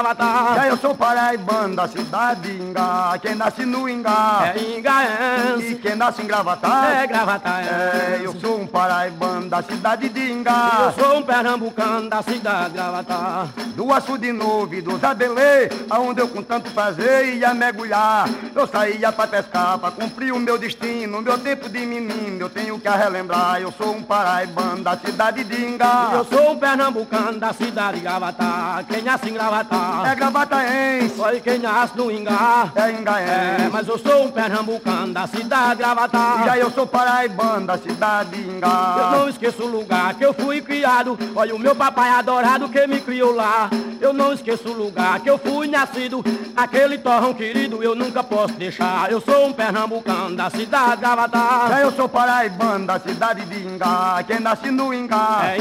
Já 0.56 0.68
eu 0.68 0.78
sou 0.78 0.96
paraibano 0.96 1.76
da 1.76 1.88
cidade 1.88 2.42
de 2.42 2.64
Ingá. 2.64 3.18
Quem 3.22 3.36
nasce 3.36 3.66
no 3.66 3.90
Ingá 3.90 4.54
é 4.56 4.78
Ingaense. 4.78 5.74
E 5.74 5.76
quem 5.76 5.96
nasce 5.96 6.22
em 6.22 6.28
Gravatar 6.28 7.02
é 7.02 7.08
Gravatar. 7.08 7.64
É, 7.64 8.22
eu 8.24 8.34
sou 8.40 8.62
um 8.62 8.68
paraibano 8.68 9.50
da 9.50 9.62
cidade 9.62 10.10
de 10.10 10.32
Ingá. 10.32 10.94
Eu 10.96 11.04
sou 11.04 11.18
um 11.18 11.24
pernambucano 11.24 12.10
da 12.10 12.22
cidade 12.22 12.70
de 12.70 12.74
Gravatá. 12.76 13.48
Do 13.76 13.92
açude 13.92 14.22
de 14.22 14.32
novo 14.32 14.76
e 14.76 14.82
do 14.82 14.98
Zabelê, 15.00 15.70
aonde 15.90 16.22
eu 16.22 16.28
com 16.28 16.44
tanto 16.44 16.70
prazer 16.72 17.36
ia 17.36 17.54
mergulhar. 17.54 18.30
Eu 18.54 18.68
saía 18.68 19.12
pra 19.12 19.26
pescar, 19.26 19.80
pra 19.80 19.90
cumprir 19.90 20.32
o 20.32 20.40
meu 20.40 20.58
destino, 20.58 21.22
meu 21.22 21.38
tempo 21.40 21.68
de 21.68 21.80
menino, 21.80 22.40
eu 22.40 22.50
tenho 22.50 22.80
que 22.80 22.88
relembrar. 22.88 23.60
Eu 23.60 23.72
sou 23.72 23.96
um 23.96 24.04
paraibano 24.04 24.84
da 24.84 24.96
cidade 24.98 25.44
de 25.44 25.66
Ingá. 25.66 26.24
Eu 26.32 26.38
sou 26.38 26.52
um 26.52 26.58
pernambucano 26.58 27.40
da 27.40 27.52
cidade 27.54 27.98
de 27.98 28.04
Gravatá. 28.04 28.84
Quem 28.88 29.02
nasce 29.02 29.30
em 29.30 29.34
Gravatá 29.34 30.04
É 30.10 30.16
gravataense, 30.16 31.10
foi 31.16 31.40
quem 31.42 31.60
nasce 31.60 31.98
no 31.98 32.10
Ingá. 32.12 32.72
é 32.76 32.82
É, 32.82 32.92
ingaense. 32.92 33.70
mas 33.72 33.88
eu 33.88 33.98
sou 34.00 34.26
um 34.26 34.32
pernambucano 34.32 35.14
da 35.14 35.28
cidade 35.28 35.72
de 35.72 35.76
Gravatá. 35.78 36.42
Já 36.46 36.58
eu 36.58 36.72
sou 36.72 36.88
paraibano 36.88 37.68
da 37.68 37.78
cidade 37.78 38.30
de 38.32 38.48
Eu 38.50 38.56
Ingá. 38.58 39.10
não 39.12 39.28
esqueço 39.30 39.64
o 39.64 39.68
lugar 39.68 40.14
que 40.14 40.26
eu 40.26 40.34
fui 40.34 40.62
criado. 40.62 41.18
Olha 41.36 41.54
o 41.56 41.60
meu 41.60 41.76
papai 41.76 42.10
adorado 42.12 42.70
que 42.70 42.88
me 42.88 43.02
criou 43.02 43.34
lá. 43.36 43.70
Eu 44.00 44.14
não 44.14 44.34
esqueço 44.34 44.70
o 44.70 44.74
lugar 44.74 45.20
que 45.20 45.30
eu 45.30 45.38
fui 45.38 45.68
nascido. 45.68 46.24
Aquele 46.56 46.98
torrão 46.98 47.34
querido 47.34 47.84
eu 47.84 47.94
nunca 47.94 48.24
posso 48.24 48.54
deixar. 48.54 49.12
Eu 49.12 49.22
sou 49.22 49.48
um 49.48 49.54
pernambucano 49.54 50.36
da 50.36 50.50
cidade 50.50 50.92
de 50.92 50.98
Gravatá. 50.98 51.66
Já 51.70 51.80
eu 51.82 51.92
sou 51.92 52.08
paraibano 52.10 52.88
da 52.88 53.00
cidade 53.00 53.46
de 53.46 53.60
Ingá. 53.68 54.24
Quem 54.26 54.40
nasce 54.40 54.72
no 54.72 54.94
Ingá 54.94 55.42
É 55.44 55.58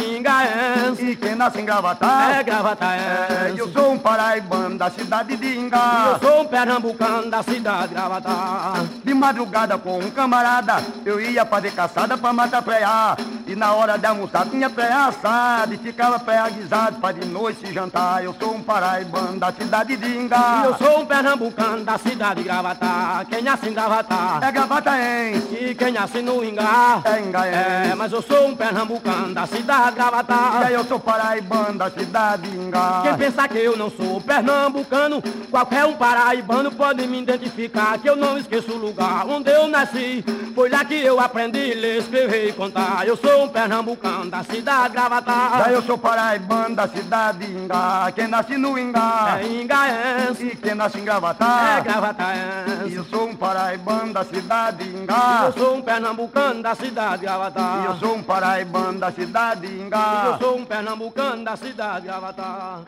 e 0.98 1.16
quem 1.16 1.34
nasce 1.34 1.60
em 1.60 1.64
Gravatá. 1.64 2.32
é 2.34 2.40
É, 2.40 2.42
gravataense. 2.42 3.58
eu 3.58 3.68
sou 3.72 3.92
um 3.92 3.98
paraibano 3.98 4.76
da 4.78 4.90
cidade 4.90 5.36
de 5.36 5.58
Ingá. 5.58 6.18
Eu 6.20 6.28
sou 6.28 6.42
um 6.42 6.46
pernambucano 6.46 7.30
da 7.30 7.42
cidade 7.42 7.88
de 7.88 7.94
Gravatá. 7.94 8.74
De 9.04 9.14
madrugada 9.14 9.78
com 9.78 9.98
um 9.98 10.10
camarada, 10.10 10.76
eu 11.04 11.20
ia 11.20 11.44
fazer 11.46 11.72
caçada 11.72 12.16
pra 12.16 12.32
matar 12.32 12.62
preá. 12.62 13.16
E 13.46 13.54
na 13.56 13.72
hora 13.72 13.98
de 13.98 14.06
almoçar 14.06 14.46
tinha 14.46 14.70
preá 14.70 15.06
assado 15.06 15.74
e 15.74 15.78
ficava 15.78 16.18
preá 16.20 16.48
guisado 16.48 16.96
pra 17.00 17.12
de 17.12 17.26
noite 17.26 17.72
jantar. 17.72 18.22
Eu 18.22 18.34
sou 18.38 18.54
um 18.54 18.62
paraibano 18.62 19.38
da 19.38 19.52
cidade 19.52 19.96
de 19.96 20.16
Ingá. 20.16 20.62
Eu 20.64 20.76
sou 20.76 21.00
um 21.00 21.06
pernambucano 21.06 21.84
da 21.84 21.98
cidade 21.98 22.36
de 22.42 22.48
Gravatá. 22.48 23.24
Quem 23.28 23.42
nasce 23.42 23.68
em 23.68 23.72
Gravatá 23.74 24.38
É 24.42 24.52
gravataense, 24.52 25.54
e 25.54 25.74
quem 25.74 25.92
nasce 25.92 26.20
no 26.22 26.44
Ingá. 26.44 27.00
é 27.04 27.20
ingaense. 27.20 27.90
É, 27.90 27.94
mas 27.96 28.12
eu 28.12 28.22
sou 28.22 28.46
um 28.48 28.54
pernambucano 28.56 29.34
da 29.34 29.46
cidade 29.46 29.86
de 29.86 29.90
E 29.92 29.94
Gravatá. 29.96 30.49
Aí 30.58 30.74
eu 30.74 30.84
sou 30.84 30.98
paraibano 30.98 31.78
da 31.78 31.90
cidade 31.90 32.48
de 32.48 32.56
Ingá. 32.56 33.00
Quem 33.02 33.16
pensar 33.16 33.48
que 33.48 33.58
eu 33.58 33.76
não 33.76 33.90
sou 33.90 34.20
pernambucano, 34.20 35.22
qualquer 35.50 35.84
um 35.84 35.94
paraibano 35.94 36.70
pode 36.72 37.06
me 37.06 37.20
identificar. 37.20 37.98
Que 37.98 38.08
eu 38.08 38.16
não 38.16 38.38
esqueço 38.38 38.72
o 38.72 38.76
lugar 38.78 39.26
onde 39.26 39.50
eu 39.50 39.68
nasci. 39.68 40.24
Foi 40.54 40.68
lá 40.68 40.84
que 40.84 40.94
eu 40.94 41.20
aprendi 41.20 41.72
a 41.72 41.76
ler, 41.76 41.98
escrever 41.98 42.48
e 42.48 42.52
contar. 42.52 43.06
Eu 43.06 43.16
sou 43.16 43.44
um 43.44 43.48
pernambucano 43.48 44.30
da 44.30 44.42
cidade 44.42 44.88
de 44.88 44.94
Gravatá. 44.94 45.62
Já 45.64 45.72
eu 45.72 45.82
sou 45.82 45.98
paraibano 45.98 46.76
da 46.76 46.88
cidade 46.88 47.38
de 47.46 47.52
Ingá. 47.52 48.10
Quem 48.14 48.26
nasce 48.28 48.56
no 48.56 48.78
Ingá 48.78 49.38
É 49.40 49.46
ingaense, 49.46 50.44
e 50.46 50.56
quem 50.56 50.74
nasce 50.74 50.98
em 50.98 51.02
é 51.02 51.04
Gravatá. 51.04 51.80
gravataense. 51.80 52.94
Eu 52.94 53.04
sou 53.04 53.28
um 53.28 53.36
paraibano 53.36 54.12
da 54.12 54.24
cidade 54.24 54.84
de 54.84 54.96
Ingá. 54.96 55.44
Eu 55.46 55.52
sou 55.52 55.76
um 55.76 55.82
pernambucano 55.82 56.62
da 56.62 56.74
cidade 56.74 57.18
de 57.18 57.26
Gravatá. 57.26 57.82
Eu 57.86 57.96
sou 57.96 58.14
um 58.16 58.22
paraibano 58.22 58.98
da 58.98 59.10
cidade 59.12 59.66
de 59.66 59.82
Ingá. 59.82 60.38
Sou 60.40 60.57
um 60.57 60.64
pernambucano 60.64 61.44
da 61.44 61.55
cidade 61.55 62.09
de. 62.09 62.83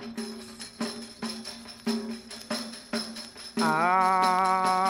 Ah, 3.60 4.82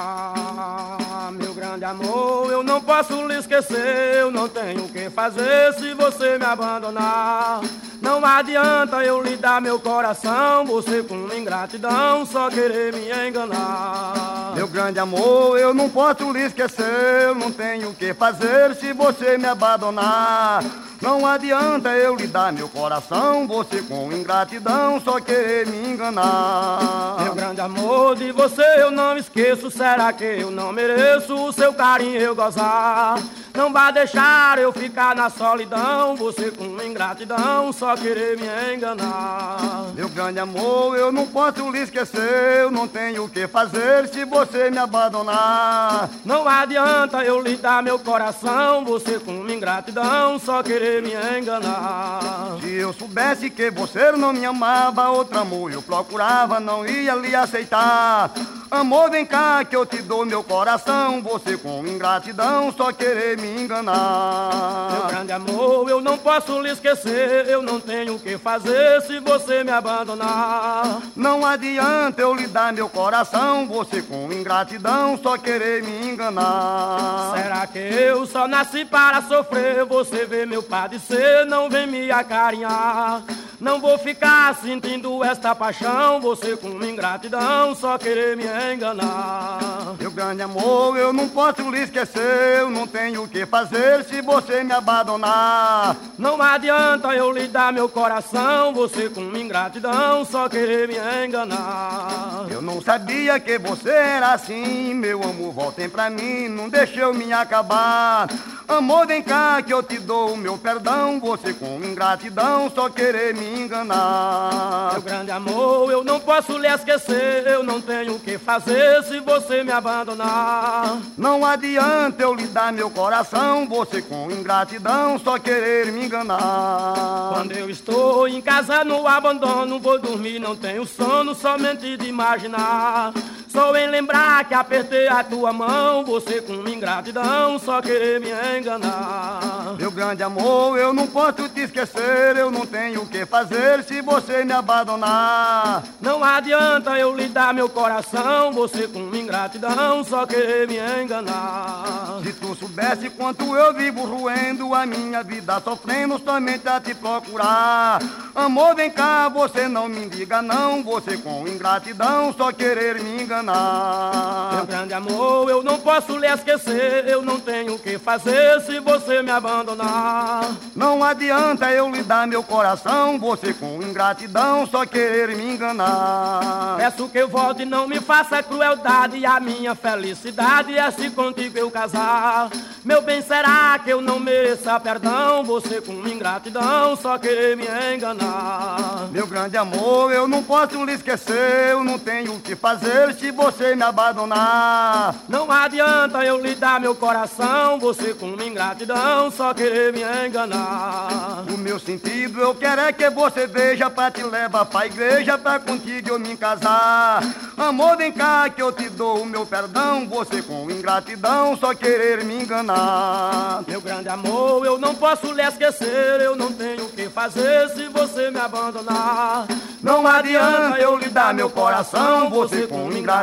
meu 1.31 1.55
grande 1.55 1.85
amor, 1.85 2.51
eu 2.51 2.63
não 2.63 2.81
posso 2.81 3.27
lhe 3.27 3.39
esquecer. 3.39 4.17
Eu 4.17 4.31
não 4.31 4.49
tenho 4.49 4.85
o 4.85 4.89
que 4.89 5.09
fazer 5.11 5.75
se 5.75 5.95
você 5.95 6.39
me 6.39 6.45
abandonar. 6.45 7.61
Não 8.01 8.25
adianta 8.25 9.05
eu 9.05 9.23
lhe 9.23 9.37
dar 9.37 9.61
meu 9.61 9.79
coração. 9.79 10.65
Você 10.67 11.03
com 11.03 11.29
ingratidão 11.35 12.27
só 12.27 12.51
querer 12.51 12.93
me 12.93 13.11
enganar. 13.29 14.53
Meu 14.57 14.67
grande 14.67 14.99
amor, 14.99 15.59
eu 15.59 15.73
não 15.73 15.89
posso 15.89 16.33
lhe 16.33 16.45
esquecer, 16.45 17.29
eu 17.29 17.35
não 17.35 17.53
tenho 17.53 17.91
o 17.91 17.95
que 17.95 18.13
fazer 18.13 18.75
se 18.75 18.93
você 18.93 19.39
me 19.39 19.47
abandonar. 19.47 20.63
Não 21.03 21.27
adianta 21.27 21.89
eu 21.97 22.15
lhe 22.15 22.29
dar 22.29 22.53
meu 22.53 22.69
coração, 22.69 23.45
você 23.49 23.83
com 23.83 24.13
ingratidão 24.13 25.01
só 25.01 25.19
querer 25.19 25.67
me 25.67 25.91
enganar. 25.91 27.17
Meu 27.25 27.35
grande 27.35 27.61
amor, 27.61 28.15
de 28.15 28.31
você 28.31 28.63
eu 28.79 28.93
não 28.93 29.17
esqueço. 29.17 29.69
Será 29.69 30.13
que 30.13 30.23
eu 30.23 30.49
não 30.49 30.73
mereço 30.73 31.03
o 31.19 31.53
seu 31.53 31.73
carinho 31.75 32.21
eu 32.21 32.35
gozar? 32.35 33.19
Não 33.55 33.71
vá 33.71 33.91
deixar 33.91 34.59
eu 34.59 34.73
ficar 34.73 35.15
na 35.15 35.29
solidão. 35.29 36.17
Você 36.17 36.51
com 36.51 36.83
ingratidão 36.83 37.73
só 37.73 37.95
querer 37.95 38.39
me 38.39 38.47
enganar. 38.75 39.93
Meu 39.95 40.09
grande 40.09 40.39
amor, 40.39 40.97
eu 40.97 41.13
não 41.13 41.27
posso 41.27 41.71
lhe 41.71 41.81
esquecer, 41.81 42.63
eu 42.63 42.71
não 42.71 42.89
tenho 42.89 43.25
o 43.25 43.29
que 43.29 43.47
fazer 43.47 44.09
se 44.09 44.25
você 44.25 44.71
me 44.71 44.79
abandonar. 44.79 46.09
Não 46.25 46.49
adianta 46.49 47.23
eu 47.25 47.43
lhe 47.43 47.57
dar 47.57 47.83
meu 47.83 47.99
coração. 47.99 48.85
Você 48.87 49.19
com 49.19 49.47
ingratidão 49.49 50.39
só 50.39 50.63
querer 50.63 51.03
me 51.03 51.13
enganar. 51.39 52.57
Se 52.61 52.73
eu 52.73 52.93
soubesse 52.93 53.51
que 53.51 53.71
você 53.71 54.13
não 54.13 54.33
me 54.33 54.47
amava, 54.47 55.11
outro 55.11 55.39
amor 55.39 55.71
eu 55.71 55.83
procurava, 55.83 56.59
não 56.59 56.87
ia 56.87 57.15
lhe 57.15 57.35
aceitar. 57.35 58.31
Amor, 58.73 59.11
vem 59.11 59.27
cá 59.27 59.63
que 59.67 59.77
eu 59.77 59.85
te 59.85 60.01
dou 60.01 60.25
meu 60.25 60.43
coração, 60.43 61.23
você 61.23 61.59
com 61.59 61.87
ingratidão 61.87 62.73
só 62.73 62.91
querer 62.91 63.37
me 63.37 63.47
Meu 63.49 63.61
enganar. 63.65 65.09
grande 65.11 65.31
amor, 65.31 65.91
eu 65.91 66.01
não 66.01 66.17
posso 66.17 66.59
lhe 66.59 66.71
esquecer. 66.71 67.47
Eu 67.47 67.61
não 67.61 67.79
tenho 67.79 68.15
o 68.15 68.19
que 68.19 68.39
fazer 68.39 69.03
se 69.03 69.21
você 69.21 69.63
me 69.63 69.71
abandonar. 69.71 71.03
Não 71.15 71.45
adianta 71.45 72.23
eu 72.23 72.35
lhe 72.35 72.47
dar 72.47 72.73
meu 72.73 72.89
coração, 72.89 73.69
você 73.69 74.01
com 74.01 74.33
ingratidão 74.33 75.19
só 75.23 75.37
querer 75.37 75.83
me 75.83 76.09
enganar. 76.09 77.35
Será 77.37 77.67
que 77.67 77.79
eu 77.79 78.25
só 78.27 78.49
nasci 78.49 78.87
para 78.87 79.21
sofrer? 79.21 79.85
Você 79.85 80.25
vê 80.25 80.47
meu 80.47 80.63
padecer, 80.63 81.45
não 81.45 81.69
vem 81.69 81.87
me 81.87 82.11
acarinhar. 82.11 83.23
Não 83.63 83.81
vou 83.81 83.97
ficar 83.97 84.57
sentindo 84.57 85.23
esta 85.23 85.55
paixão. 85.55 86.21
Você 86.21 86.57
com 86.57 86.85
ingratidão 86.85 87.77
só 87.77 87.97
querer 87.97 88.37
me 88.37 88.43
enganar. 88.75 89.95
Meu 90.01 90.11
grande 90.11 90.43
amor, 90.43 90.99
eu 90.99 91.13
não 91.13 91.29
posso 91.29 91.71
lhe 91.71 91.79
esquecer, 91.79 92.59
eu 92.59 92.71
não 92.71 92.89
tenho 92.89 93.23
o 93.23 93.29
que 93.29 93.47
fazer 93.47 94.05
se 94.05 94.21
você 94.21 94.65
me 94.65 94.73
abandonar. 94.73 95.97
Não 96.19 96.43
adianta 96.43 97.15
eu 97.15 97.31
lhe 97.31 97.47
dar 97.47 97.73
meu 97.73 97.89
coração. 97.89 98.75
Você 98.75 99.09
com 99.09 99.21
ingratidão 99.37 100.25
só 100.25 100.49
querer 100.49 100.89
me 100.89 100.97
enganar. 101.25 102.47
Eu 102.51 102.61
não 102.61 102.83
sabia 102.83 103.39
que 103.39 103.61
você 103.61 103.91
era 103.91 104.33
assim, 104.33 104.93
meu 104.93 105.23
amor, 105.23 105.53
voltem 105.53 105.89
pra 105.89 106.11
mim, 106.11 106.49
não 106.49 106.69
deixe 106.69 106.99
eu 106.99 107.15
me 107.15 107.33
acabar. 107.33 108.27
Amor, 108.67 109.07
vem 109.07 109.23
cá 109.23 109.63
que 109.63 109.73
eu 109.73 109.83
te 109.83 109.99
dou 109.99 110.33
o 110.33 110.37
meu 110.37 110.59
perdão, 110.59 111.21
você 111.21 111.53
com 111.53 111.79
ingratidão 111.85 112.71
só 112.75 112.89
querer 112.89 113.35
me 113.35 113.52
enganar. 113.53 114.93
Meu 114.93 115.03
grande 115.03 115.31
amor, 115.31 115.91
eu 115.91 116.03
não 116.05 116.19
posso 116.19 116.57
lhe 116.59 116.67
esquecer. 116.67 117.47
Eu 117.47 117.63
não 117.63 117.81
tenho 117.81 118.15
o 118.15 118.21
que 118.21 118.39
fazer 118.39 119.03
se 119.05 119.21
você 119.21 119.63
me 119.63 119.73
abandonar. 119.73 120.99
Não 121.17 121.45
adianta 121.45 122.23
eu 122.23 122.35
lhe 122.35 122.47
dar 122.47 122.73
meu 122.73 122.91
coração, 122.91 123.67
você 123.69 124.03
com 124.03 124.31
ingratidão 124.31 125.19
só 125.19 125.39
querer 125.39 125.93
me 125.93 126.07
enganar. 126.07 127.31
Quando 127.33 127.53
eu 127.53 127.71
estou 127.71 128.27
em 128.29 128.41
casa 128.41 128.85
no 128.85 129.07
abandono, 129.07 129.79
vou 129.79 129.99
dormir, 129.99 130.39
não 130.39 130.57
tenho 130.57 130.87
sono, 130.87 131.35
somente 131.35 131.97
de 131.97 132.07
imaginar. 132.07 133.13
Só 133.53 133.77
em 133.77 133.87
lembrar 133.87 134.45
que 134.47 134.55
apertei 134.55 135.09
a 135.09 135.23
tua 135.23 135.53
mão, 135.53 136.03
você 136.07 136.41
com 136.41 136.67
ingratidão, 136.67 137.59
só 137.59 137.83
querer 137.83 138.19
me 138.19 138.31
enganar. 138.59 139.75
Meu 139.79 139.91
grande 139.91 140.23
amor, 140.23 140.79
eu 140.79 140.95
não 140.95 141.07
posso 141.07 141.47
te 141.51 141.61
esquecer, 141.61 142.35
eu 142.35 142.51
não 142.51 142.65
tenho 142.65 143.03
o 143.03 143.07
que 143.07 143.27
fazer 143.27 143.85
se 143.85 144.01
você 144.01 144.43
me 144.43 144.55
abandonar. 144.55 145.83
Não 146.01 146.25
adianta 146.25 146.99
eu 146.99 147.15
lhe 147.15 147.29
dar 147.29 147.53
meu 147.53 147.69
coração, 147.69 148.53
você 148.53 148.89
com 148.89 149.15
ingratidão, 149.15 150.03
só 150.03 150.25
querer 150.25 150.67
me 150.67 150.79
enganar. 151.03 152.21
Se 152.25 152.33
tu 152.33 152.55
soubesse 152.55 153.11
quanto 153.11 153.55
eu 153.55 153.75
vivo 153.75 154.07
roendo 154.07 154.75
a 154.75 154.87
minha 154.87 155.23
vida 155.23 155.61
sofrendo 155.61 156.19
somente 156.19 156.67
a 156.67 156.81
te 156.81 156.95
procurar. 156.95 157.99
Amor, 158.35 158.75
vem 158.75 158.91
cá, 158.91 159.29
você 159.29 159.69
não 159.69 159.89
me 159.91 160.09
diga 160.09 160.41
não, 160.41 160.83
você 160.83 161.19
com 161.19 161.47
ingratidão 161.47 162.33
só 162.33 162.51
querer 162.51 162.99
me 162.99 163.23
enganar. 163.23 163.42
Meu 163.43 164.67
grande 164.67 164.95
amor, 164.95 165.51
eu 165.51 165.63
não 165.63 165.79
posso 165.79 166.17
lhe 166.17 166.27
esquecer, 166.27 167.05
eu 167.09 167.23
não 167.23 167.41
tenho 167.41 167.75
o 167.75 167.79
que 167.79 167.99
fazer 167.99 168.61
se 168.63 168.79
você 168.79 169.23
me 169.23 169.31
abandonar. 169.31 170.51
Não 170.77 171.03
adianta 171.03 171.71
eu 171.73 171.91
lhe 171.91 172.03
dar 172.03 172.27
meu 172.27 172.43
coração, 172.43 173.19
você 173.19 173.53
com 173.53 173.83
ingratidão 173.83 174.67
só 174.67 174.87
querer 174.87 175.35
me 175.37 175.55
enganar. 175.55 176.77
Peço 176.77 177.09
que 177.09 177.19
eu 177.19 177.29
volte 177.29 177.63
e 177.63 177.67
não 177.67 177.89
me 177.89 178.01
faça 178.01 178.43
crueldade, 178.43 179.25
a 179.27 179.41
minha 179.41 179.75
felicidade 179.75 180.77
é 180.77 180.91
se 180.91 181.11
contigo 181.11 181.59
eu 181.59 181.71
casar. 181.71 182.51
Meu 182.85 183.03
bem, 183.03 183.23
será 183.23 183.79
que 183.79 183.91
eu 183.91 184.01
não 184.01 184.21
mereça 184.21 184.79
perdão, 184.79 185.43
você 185.43 185.81
com 185.81 185.93
ingratidão 186.07 186.95
só 186.97 187.19
querer 187.19 187.57
me 187.57 187.67
enganar? 187.95 189.09
Meu 189.11 189.27
grande 189.27 189.57
amor, 189.57 190.13
eu 190.13 190.29
não 190.29 190.43
posso 190.43 190.85
lhe 190.85 190.93
esquecer, 190.93 191.71
eu 191.73 191.83
não 191.83 191.99
tenho 191.99 192.35
o 192.35 192.41
que 192.41 192.55
fazer 192.55 193.15
se 193.15 193.32
você 193.33 193.75
me 193.75 193.83
abandonar. 193.83 195.15
Não 195.29 195.51
adianta 195.51 196.25
eu 196.25 196.41
lhe 196.41 196.55
dar 196.55 196.81
meu 196.81 196.95
coração, 196.95 197.79
você 197.79 198.15
com 198.15 198.29
ingratidão 198.41 199.31
só 199.31 199.53
querer 199.53 199.93
me 199.93 200.03
enganar. 200.27 201.45
O 201.53 201.59
meu 201.59 201.79
sentido 201.79 202.41
eu 202.41 202.55
quero 202.55 202.83
é 202.83 202.93
que 202.93 203.09
você 203.11 203.47
veja 203.47 203.91
pra 203.91 204.11
te 204.11 204.23
levar 204.23 204.65
pra 204.67 204.87
igreja, 204.87 205.37
pra 205.37 205.59
contigo 205.59 206.11
eu 206.11 206.19
me 206.19 206.37
casar. 206.37 207.23
Amor, 207.57 207.97
vem 207.97 208.13
cá 208.13 208.49
que 208.49 208.63
eu 208.63 208.73
te 208.73 208.89
dou 208.89 209.23
o 209.23 209.27
meu 209.27 209.47
perdão, 209.47 210.07
você 210.07 210.43
com 210.43 210.71
ingratidão 210.71 211.57
só 211.57 211.75
querer 211.75 212.25
me 212.25 212.43
enganar. 212.43 213.63
Meu 213.67 213.81
grande 213.81 214.09
amor, 214.09 214.65
eu 214.65 214.79
não 214.79 214.95
posso 214.95 215.33
lhe 215.33 215.43
esquecer, 215.43 216.21
eu 216.21 216.37
não 216.37 216.53
tenho 216.53 216.85
o 216.85 216.89
que 216.89 217.09
fazer 217.09 217.69
se 217.71 217.89
você 217.89 218.31
me 218.31 218.39
abandonar. 218.39 219.47
Não 219.83 220.07
adianta 220.07 220.79
eu 220.79 220.97
lhe 220.97 221.09
dar 221.09 221.35
meu 221.35 221.51
coração, 221.51 222.31
você 222.31 222.67
com 222.67 222.93
ingratidão 222.93 223.22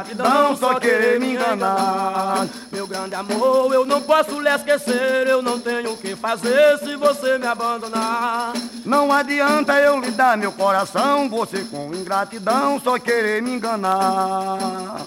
só 0.57 0.79
querer 0.79 1.19
me 1.19 1.33
enganar. 1.33 2.47
Meu 2.71 2.87
grande 2.87 3.15
amor, 3.15 3.73
eu 3.73 3.85
não 3.85 4.01
posso 4.01 4.39
lhe 4.39 4.49
esquecer, 4.49 5.27
eu 5.27 5.41
não 5.41 5.59
tenho 5.59 5.93
o 5.93 5.97
que 5.97 6.15
fazer 6.15 6.77
se 6.79 6.95
você 6.95 7.37
me 7.37 7.47
abandonar. 7.47 8.53
Não 8.85 9.11
adianta 9.11 9.73
eu 9.79 9.99
lhe 9.99 10.11
dar 10.11 10.37
meu 10.37 10.51
coração, 10.51 11.29
você 11.29 11.63
com 11.63 11.93
ingratidão 11.93 12.79
só 12.79 12.97
querer 12.97 13.41
me 13.41 13.51
enganar. 13.51 15.05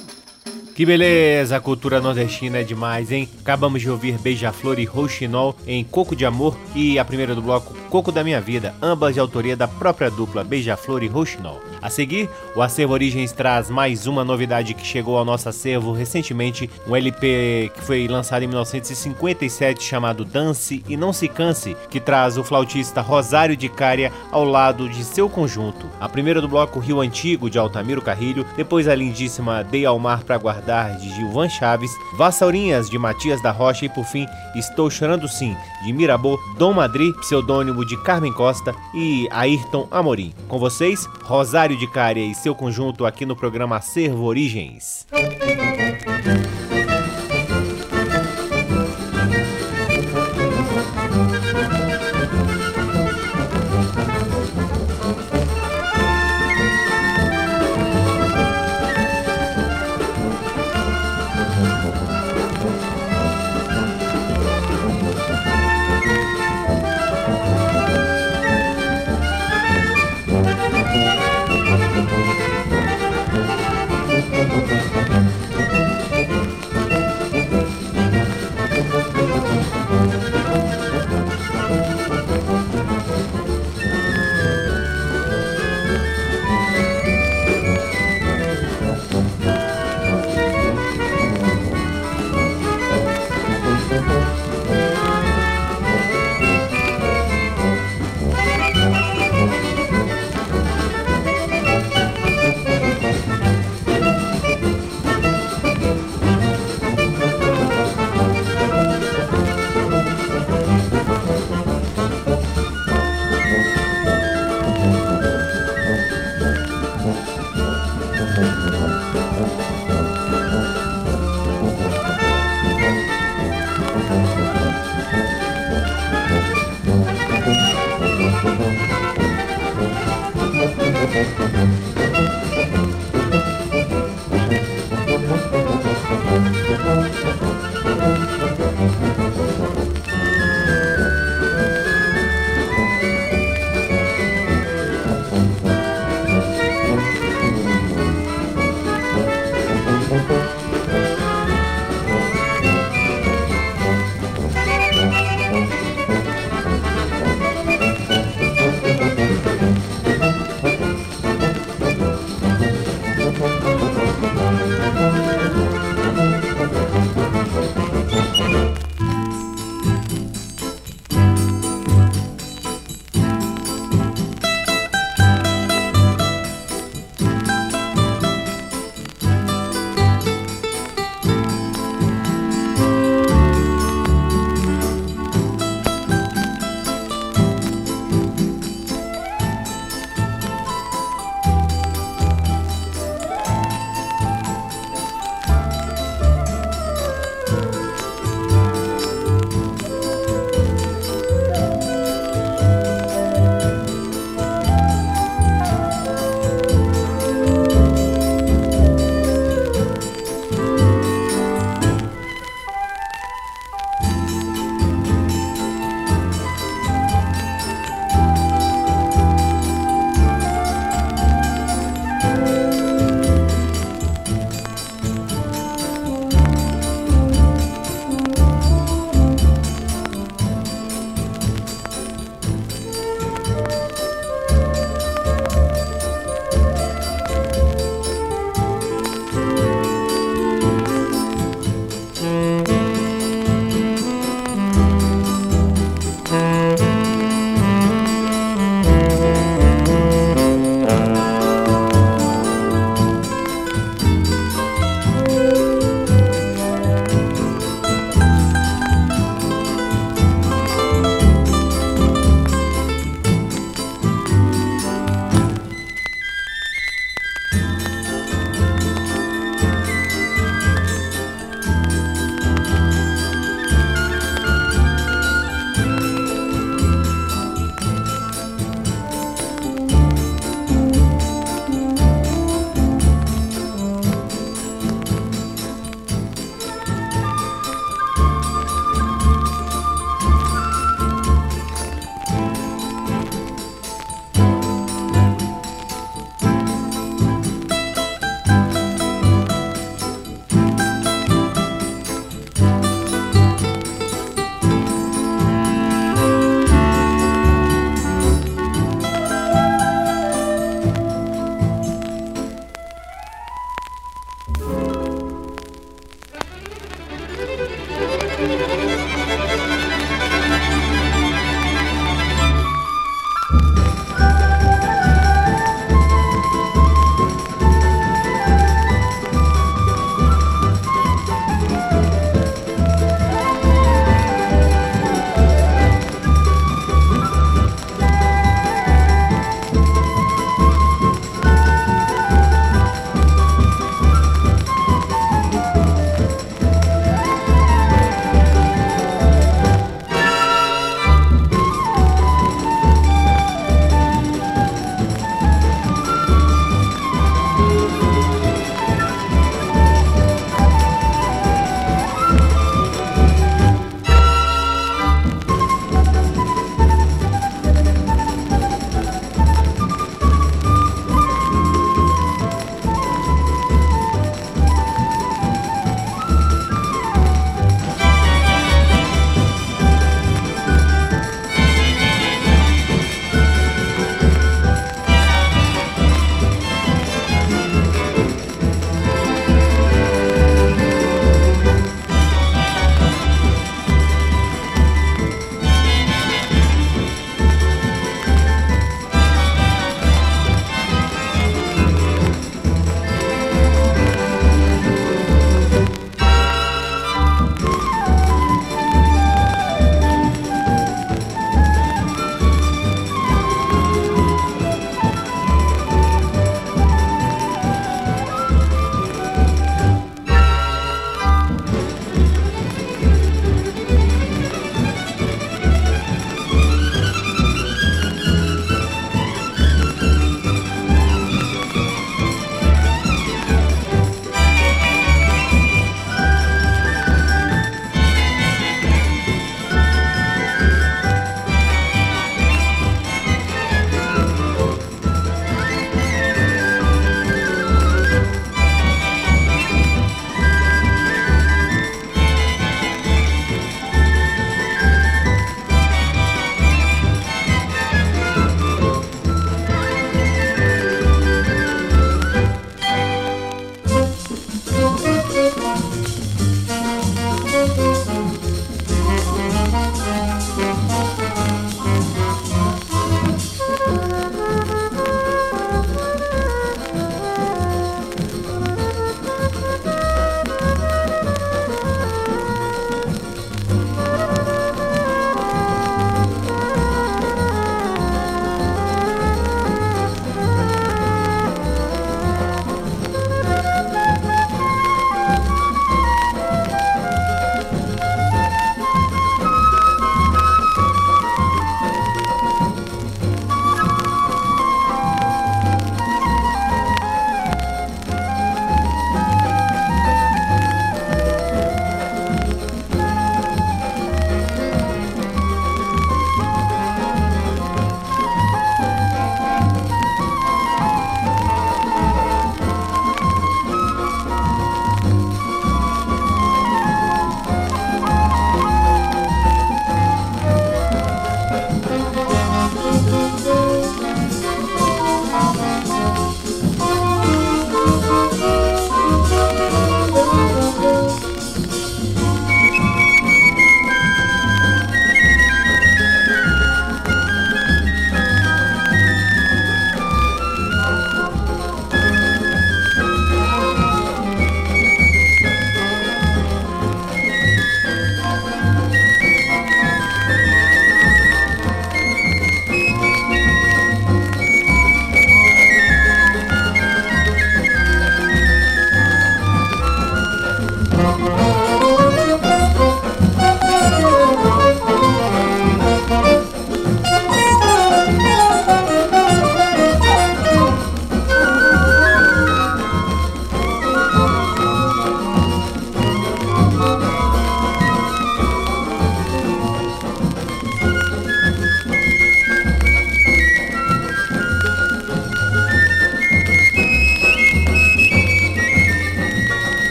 Que 0.75 0.87
beleza, 0.87 1.55
a 1.55 1.61
cultura 1.61 2.01
nordestina 2.01 2.61
é 2.61 2.63
demais, 2.65 3.13
hein? 3.13 3.29
Acabamos 3.43 3.83
de 3.83 3.91
ouvir 3.91 4.17
Beija-Flor 4.19 4.79
e 4.79 4.87
Rouxinol 4.87 5.55
em 5.67 5.85
Coco 5.85 6.17
de 6.17 6.25
Amor 6.25 6.57
e 6.75 6.99
a 6.99 7.05
primeira 7.05 7.35
do 7.35 7.43
bloco 7.43 7.75
Coco 7.91 8.11
da 8.11 8.25
Minha 8.25 8.41
Vida, 8.41 8.75
ambas 8.81 9.13
de 9.13 9.21
autoria 9.21 9.55
da 9.55 9.69
própria 9.69 10.11
dupla 10.11 10.43
Beija-Flor 10.43 11.03
e 11.03 11.09
Rouxinol. 11.09 11.61
A 11.83 11.91
seguir, 11.91 12.27
o 12.57 12.63
Acervo 12.63 12.95
Origens 12.95 13.33
traz 13.33 13.69
mais 13.69 14.07
uma 14.07 14.25
novidade 14.25 14.73
que 14.73 14.87
chegou 14.87 15.19
ao 15.19 15.27
nosso 15.27 15.47
acervo 15.47 15.93
recentemente, 15.93 16.71
um 16.87 16.97
LP 16.97 17.71
que 17.75 17.83
foi 17.83 18.09
lançado 18.09 18.43
em 18.43 18.47
1957 18.47 19.85
chamado 19.85 20.25
Dance 20.25 20.83
e 20.89 20.97
Não 20.97 21.13
Se 21.13 21.29
Canse, 21.29 21.77
que 21.91 22.01
traz 22.01 22.39
o 22.39 22.45
flautista 22.45 23.03
Rosário 23.03 23.59
de 23.59 23.69
Cária 23.69 24.11
ao 24.31 24.43
lado 24.43 24.89
de 24.89 25.05
seu 25.05 25.29
conjunto. 25.29 25.87
A 26.01 26.09
primeira 26.09 26.41
do 26.41 26.49
bloco 26.49 26.81
Rio 26.81 27.03
Antigo, 27.03 27.51
de 27.51 27.59
Altamiro 27.59 28.01
Carrilho, 28.01 28.47
depois 28.57 28.89
a 28.89 28.95
lindíssima 28.95 29.63
Dei 29.63 29.85
ao 29.85 29.99
Mar 29.99 30.25
para 30.25 30.39
Guardar 30.39 30.62
de 31.01 31.09
Gilvan 31.11 31.49
Chaves, 31.49 31.91
Vassaurinhas 32.15 32.89
de 32.89 32.99
Matias 32.99 33.43
da 33.43 33.51
Rocha 33.51 33.87
e 33.87 33.89
por 33.89 34.05
fim 34.05 34.27
Estou 34.55 34.89
Chorando 34.91 35.29
Sim 35.29 35.57
de 35.85 35.93
Mirabô, 35.93 36.39
Dom 36.57 36.73
Madri, 36.73 37.13
pseudônimo 37.21 37.85
de 37.85 37.97
Carmen 38.03 38.33
Costa 38.33 38.75
e 38.95 39.29
Ayrton 39.31 39.89
Amorim. 39.91 40.33
Com 40.49 40.59
vocês, 40.59 41.07
Rosário 41.25 41.77
de 41.77 41.87
Cária 41.87 42.25
e 42.25 42.35
seu 42.35 42.55
conjunto 42.55 43.05
aqui 43.05 43.27
no 43.27 43.35
programa 43.35 43.77
Acervo 43.77 44.25
Origens. 44.25 45.07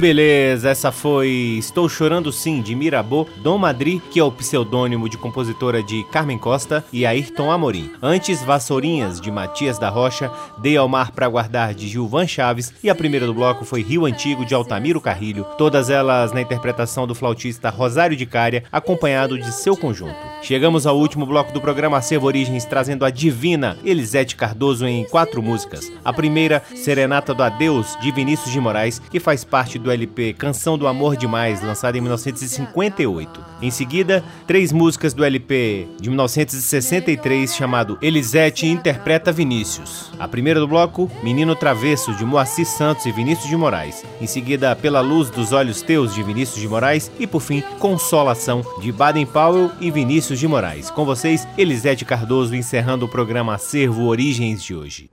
Beleza, 0.00 0.70
essa 0.70 0.90
foi 0.90 1.56
Estou 1.58 1.86
Chorando 1.86 2.32
Sim, 2.32 2.62
de 2.62 2.74
Mirabô, 2.74 3.26
Dom 3.42 3.58
Madri, 3.58 4.02
que 4.10 4.18
é 4.18 4.24
o 4.24 4.32
pseudônimo 4.32 5.10
de 5.10 5.18
compositora 5.18 5.82
de 5.82 6.02
Carmen 6.04 6.38
Costa 6.38 6.82
e 6.90 7.04
Ayrton 7.04 7.52
Amorim. 7.52 7.92
Antes, 8.00 8.42
Vassourinhas, 8.42 9.20
de 9.20 9.30
Matias 9.30 9.78
da 9.78 9.90
Rocha, 9.90 10.32
Dei 10.56 10.74
ao 10.74 10.88
Mar 10.88 11.10
para 11.10 11.28
Guardar, 11.28 11.74
de 11.74 11.86
Gilvan 11.86 12.26
Chaves, 12.26 12.72
e 12.82 12.88
a 12.88 12.94
primeira 12.94 13.26
do 13.26 13.34
bloco 13.34 13.62
foi 13.62 13.82
Rio 13.82 14.06
Antigo, 14.06 14.46
de 14.46 14.54
Altamiro 14.54 15.02
Carrilho, 15.02 15.44
todas 15.58 15.90
elas 15.90 16.32
na 16.32 16.40
interpretação 16.40 17.06
do 17.06 17.14
flautista 17.14 17.68
Rosário 17.68 18.16
de 18.16 18.24
Cária, 18.24 18.64
acompanhado 18.72 19.38
de 19.38 19.52
seu 19.52 19.76
conjunto. 19.76 20.29
Chegamos 20.42 20.86
ao 20.86 20.98
último 20.98 21.26
bloco 21.26 21.52
do 21.52 21.60
programa 21.60 21.98
Acervo 21.98 22.26
Origens, 22.26 22.64
trazendo 22.64 23.04
a 23.04 23.10
divina 23.10 23.76
Elisete 23.84 24.34
Cardoso 24.36 24.86
em 24.86 25.04
quatro 25.04 25.42
músicas. 25.42 25.92
A 26.02 26.12
primeira, 26.12 26.62
Serenata 26.74 27.34
do 27.34 27.42
Adeus, 27.42 27.96
de 28.00 28.10
Vinícius 28.10 28.50
de 28.50 28.58
Moraes, 28.58 28.98
que 28.98 29.20
faz 29.20 29.44
parte 29.44 29.78
do 29.78 29.90
LP 29.90 30.32
Canção 30.32 30.78
do 30.78 30.86
Amor 30.86 31.16
Demais, 31.16 31.62
lançado 31.62 31.96
em 31.96 32.00
1958. 32.00 33.40
Em 33.60 33.70
seguida, 33.70 34.24
três 34.46 34.72
músicas 34.72 35.12
do 35.12 35.24
LP 35.24 35.86
de 36.00 36.08
1963, 36.08 37.54
chamado 37.54 37.98
Elisete 38.00 38.66
Interpreta 38.66 39.30
Vinícius. 39.30 40.10
A 40.18 40.26
primeira 40.26 40.58
do 40.58 40.66
bloco, 40.66 41.10
Menino 41.22 41.54
Travesso, 41.54 42.14
de 42.14 42.24
Moacir 42.24 42.66
Santos 42.66 43.04
e 43.04 43.12
Vinícius 43.12 43.48
de 43.48 43.56
Moraes. 43.56 44.04
Em 44.20 44.26
seguida, 44.26 44.74
Pela 44.74 45.00
Luz 45.00 45.28
dos 45.28 45.52
Olhos 45.52 45.82
Teus, 45.82 46.14
de 46.14 46.22
Vinícius 46.22 46.60
de 46.60 46.68
Moraes. 46.68 47.10
E 47.18 47.26
por 47.26 47.40
fim, 47.40 47.62
Consolação, 47.78 48.64
de 48.80 48.90
Baden 48.90 49.26
Powell 49.26 49.70
e 49.80 49.90
Vinícius 49.90 50.29
de 50.38 50.46
Moraes. 50.46 50.90
Com 50.90 51.04
vocês, 51.04 51.46
Elisete 51.56 52.04
Cardoso, 52.04 52.54
encerrando 52.54 53.06
o 53.06 53.08
programa 53.08 53.54
Acervo 53.54 54.06
Origens 54.06 54.62
de 54.62 54.74
hoje. 54.74 55.10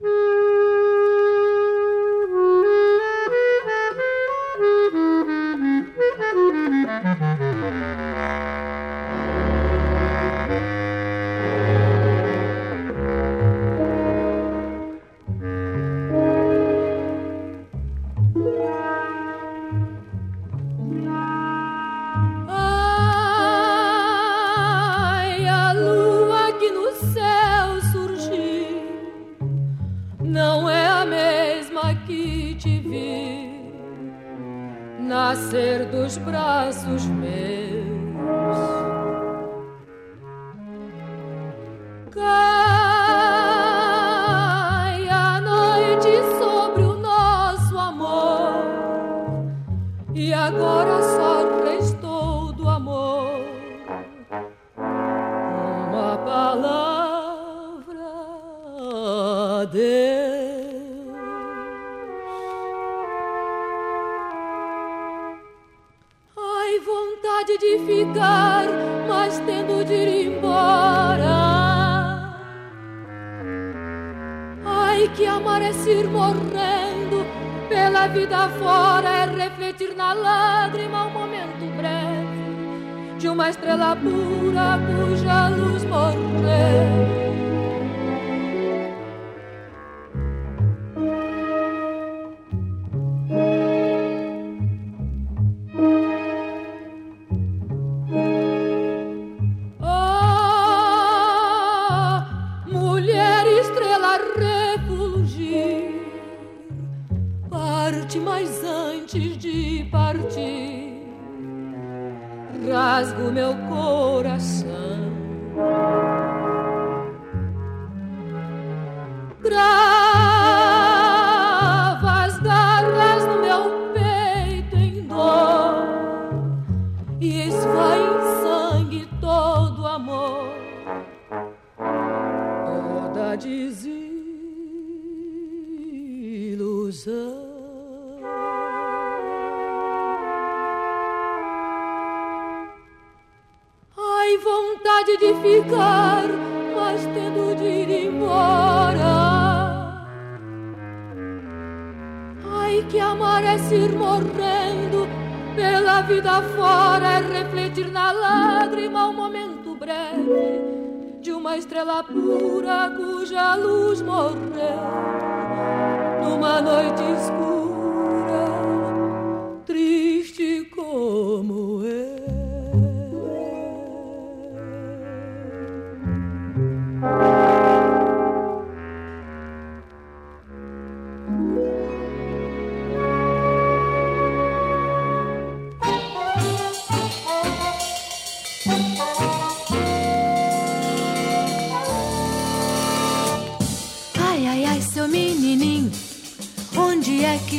la 84.58 84.70
cuya 84.86 85.40
luz 85.56 85.84
morné 85.92 87.07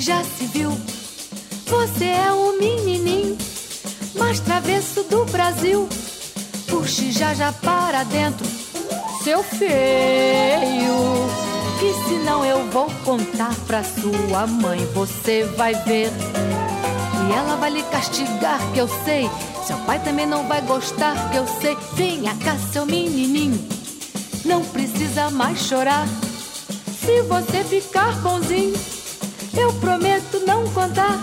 já 0.02 0.24
se 0.24 0.45
viu. 0.45 0.72
Você 1.66 2.06
é 2.06 2.32
o 2.32 2.58
menininho 2.60 3.38
mais 4.16 4.39
travesso 4.39 5.04
do 5.04 5.26
Brasil. 5.26 5.88
Puxe 6.68 7.12
já 7.12 7.34
já 7.34 7.52
para 7.52 8.04
dentro, 8.04 8.45
seu 9.24 9.43
feio. 9.43 9.70
Que 11.80 11.93
senão 12.10 12.45
eu 12.45 12.70
vou 12.72 12.89
contar 13.06 13.56
pra 13.66 13.84
sua 13.84 14.47
mãe, 14.47 14.86
você 14.93 15.43
vai 15.58 15.74
ver. 15.84 16.12
E 17.28 17.34
ela 17.34 17.56
vai 17.56 17.70
lhe 17.70 17.84
castigar, 17.84 18.60
que 18.74 18.80
eu 18.80 18.88
sei. 19.06 19.30
Seu 19.66 19.78
pai 19.80 20.00
também 20.00 20.26
não 20.26 20.47
vai 20.47 20.62
gostar, 20.62 21.30
que 21.30 21.38
eu 21.38 21.47
sei. 21.62 21.78
Venha 21.93 22.36
cá, 22.43 22.56
seu 22.72 22.86
menininho, 22.86 23.60
não 24.45 24.64
precisa 24.64 25.30
mais 25.30 25.60
chorar. 25.60 26.08
Se 27.00 27.22
você 27.24 27.64
ficar 27.64 28.14
bonzinho 28.22 28.99
eu 29.58 29.74
prometo 29.74 30.39
não 30.45 30.68
contar. 30.70 31.20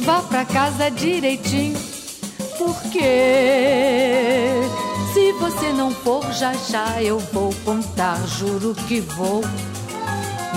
Vá 0.00 0.22
pra 0.22 0.44
casa 0.44 0.90
direitinho. 0.90 1.78
Porque 2.58 3.00
se 5.12 5.32
você 5.32 5.72
não 5.72 5.90
for, 5.90 6.22
já 6.32 6.52
já 6.54 7.02
eu 7.02 7.18
vou 7.18 7.52
contar. 7.64 8.16
Juro 8.26 8.74
que 8.86 9.00
vou. 9.00 9.42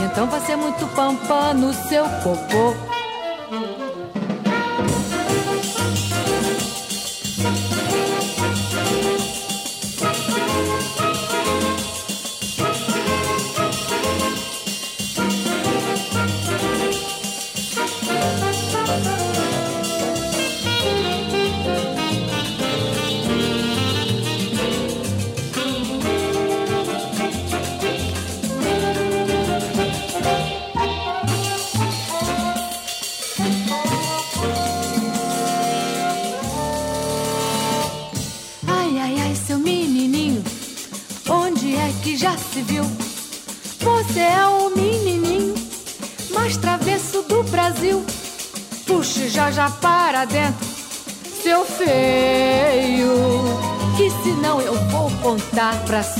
Então 0.06 0.28
vai 0.28 0.40
ser 0.42 0.56
muito 0.56 0.88
pampa 0.96 1.54
no 1.54 1.74
seu 1.74 2.06
popô. 2.24 2.99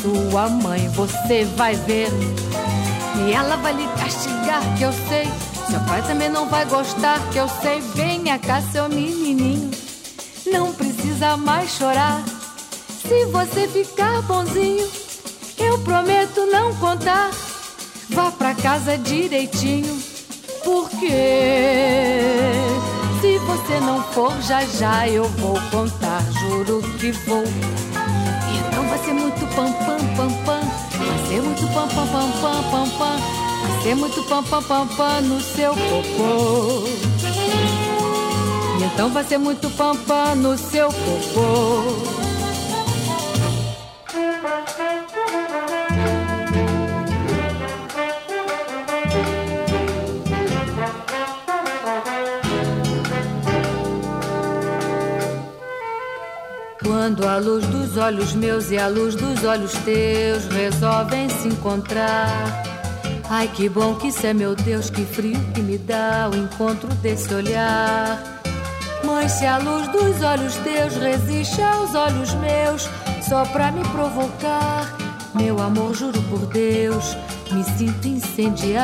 Sua 0.02 0.50
mãe, 0.50 0.88
você 0.90 1.46
vai 1.56 1.76
ver. 1.76 2.10
E 3.18 3.34
ela 3.34 3.56
vai 3.58 3.74
lhe 3.74 3.88
castigar, 4.00 4.62
que 4.78 4.84
eu 4.84 4.94
sei. 4.94 5.28
Seu 5.70 5.80
pai 5.82 6.02
também 6.04 6.30
não 6.30 6.48
vai 6.50 6.66
gostar, 6.66 7.20
que 7.32 7.38
eu 7.38 7.48
sei. 7.62 7.82
Venha 7.96 8.40
cá, 8.40 8.62
seu 8.72 8.88
menininho. 8.90 9.72
Não 10.52 10.74
precisa 10.74 11.38
mais 11.38 11.72
chorar. 11.72 12.24
Se 13.08 13.26
você 13.26 13.68
ficar 13.68 14.22
bonzinho, 14.24 14.88
eu 15.58 15.78
prometo 15.80 16.46
não 16.46 16.76
contar. 16.76 17.32
Vá 18.10 18.32
pra 18.32 18.56
casa 18.56 18.98
direitinho, 18.98 20.02
porque 20.64 21.08
se 23.22 23.38
você 23.38 23.80
não 23.82 24.04
for, 24.06 24.34
já 24.42 24.66
já 24.66 25.08
eu 25.08 25.26
vou 25.26 25.60
contar, 25.70 26.24
juro 26.40 26.82
que 26.98 27.12
vou. 27.12 27.44
Ser 29.10 29.16
muito 29.16 29.48
pam 29.56 29.74
pam 29.74 29.98
pam 30.16 30.32
pam, 30.46 30.62
vai 31.00 31.28
ser 31.28 31.42
muito 31.42 31.68
pam 31.74 31.88
pam 31.88 32.08
pam 32.10 32.32
pam 32.42 32.64
pam 32.70 32.90
pam, 32.90 33.18
vai 33.68 33.82
ser 33.82 33.96
muito 33.96 34.24
pam 34.30 34.44
pam 34.44 34.62
pam 34.62 34.88
pam 34.88 35.22
no 35.22 35.42
seu 35.42 35.74
popô. 35.74 36.84
Então 38.86 39.10
vai 39.10 39.24
ser 39.24 39.40
muito 39.40 39.68
pam 39.72 39.96
pam 39.96 40.36
no 40.36 40.56
seu 40.56 40.90
popô. 40.90 42.19
Quando 57.10 57.28
a 57.28 57.38
luz 57.38 57.66
dos 57.66 57.98
olhos 57.98 58.36
meus 58.36 58.70
e 58.70 58.78
a 58.78 58.88
luz 58.88 59.16
dos 59.16 59.44
olhos 59.44 59.72
teus 59.84 60.46
resolvem 60.46 61.28
se 61.28 61.48
encontrar. 61.48 62.62
Ai, 63.28 63.48
que 63.48 63.68
bom 63.68 63.96
que 63.96 64.10
isso 64.10 64.28
é, 64.28 64.32
meu 64.32 64.56
Deus, 64.56 64.92
que 64.92 65.04
frio 65.04 65.40
que 65.56 65.60
me 65.60 65.80
dá 65.80 66.30
o 66.32 66.36
encontro 66.38 66.88
desse 67.02 67.34
olhar. 67.34 68.22
Mas 69.04 69.32
se 69.32 69.46
a 69.48 69.58
luz 69.58 69.88
dos 69.88 70.22
olhos 70.22 70.54
teus 70.58 70.98
resiste 70.98 71.60
aos 71.64 71.96
olhos 71.96 72.32
meus, 72.36 72.88
só 73.28 73.44
pra 73.44 73.72
me 73.72 73.82
provocar, 73.86 74.96
meu 75.34 75.60
amor, 75.60 75.96
juro 75.96 76.22
por 76.30 76.46
Deus, 76.46 77.18
me 77.52 77.64
sinto 77.64 78.08
incendiar. 78.08 78.80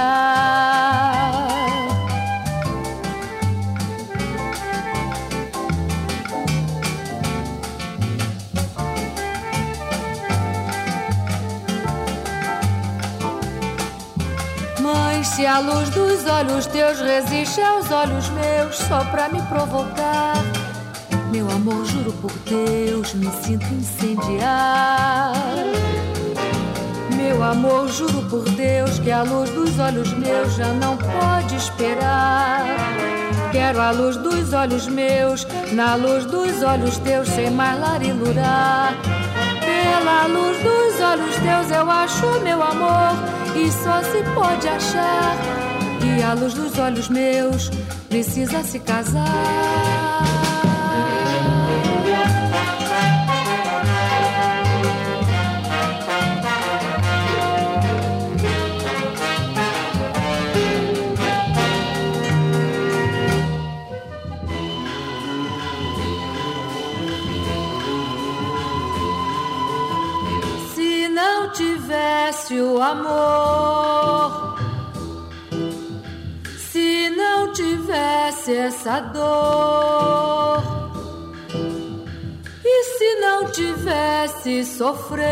Se 15.25 15.45
a 15.45 15.59
luz 15.59 15.89
dos 15.89 16.25
olhos 16.27 16.67
teus 16.67 16.99
resiste 16.99 17.59
aos 17.59 17.89
olhos 17.89 18.29
meus 18.29 18.77
só 18.77 19.03
pra 19.05 19.27
me 19.27 19.41
provocar. 19.43 20.35
Meu 21.31 21.49
amor, 21.49 21.83
juro 21.85 22.13
por 22.13 22.31
Deus, 22.45 23.13
me 23.15 23.29
sinto 23.41 23.65
incendiar. 23.73 25.33
Meu 27.17 27.43
amor, 27.43 27.87
juro 27.89 28.21
por 28.29 28.43
Deus 28.51 28.99
que 28.99 29.11
a 29.11 29.23
luz 29.23 29.49
dos 29.49 29.79
olhos 29.79 30.13
meus 30.13 30.55
já 30.55 30.67
não 30.67 30.95
pode 30.95 31.55
esperar. 31.55 32.63
Quero 33.51 33.81
a 33.81 33.91
luz 33.91 34.17
dos 34.17 34.53
olhos 34.53 34.87
meus, 34.87 35.47
na 35.71 35.95
luz 35.95 36.25
dos 36.25 36.61
olhos 36.61 36.97
teus, 36.99 37.27
sem 37.29 37.49
mais 37.49 37.79
larilurar. 37.79 38.93
Pela 39.59 40.27
luz 40.27 40.57
dos 40.61 41.01
olhos 41.01 41.35
teus 41.37 41.71
eu 41.71 41.89
acho 41.89 42.39
meu 42.41 42.61
amor 42.61 43.34
e 43.55 43.71
só 43.71 44.01
se 44.03 44.21
pode 44.33 44.67
achar 44.67 45.37
que 45.99 46.23
a 46.23 46.33
luz 46.33 46.53
dos 46.53 46.77
olhos 46.77 47.09
meus 47.09 47.69
precisa 48.09 48.63
se 48.63 48.79
casar. 48.79 49.84
Tivesse 72.65 72.71
o 72.73 72.81
amor, 72.81 74.55
se 76.57 77.09
não 77.09 77.53
tivesse 77.53 78.55
essa 78.55 78.99
dor, 78.99 80.63
e 82.63 82.83
se 82.83 83.15
não 83.19 83.51
tivesse 83.51 84.65
sofrer, 84.65 85.25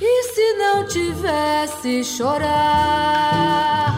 e 0.00 0.22
se 0.34 0.52
não 0.54 0.86
tivesse 0.86 2.04
chorar, 2.04 3.94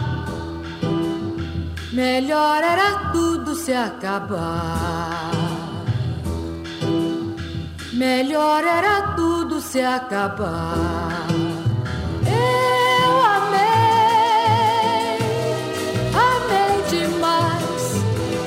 melhor 1.93 2.63
era 2.63 3.11
tudo 3.13 3.55
se 3.55 3.73
acabar. 3.73 5.31
Melhor 7.93 8.65
era 8.65 9.15
tudo 9.15 9.40
se 9.71 9.81
acabar. 9.81 11.29
Eu 12.27 13.11
amei, 13.37 13.61
amei 16.27 16.83
demais. 16.89 17.85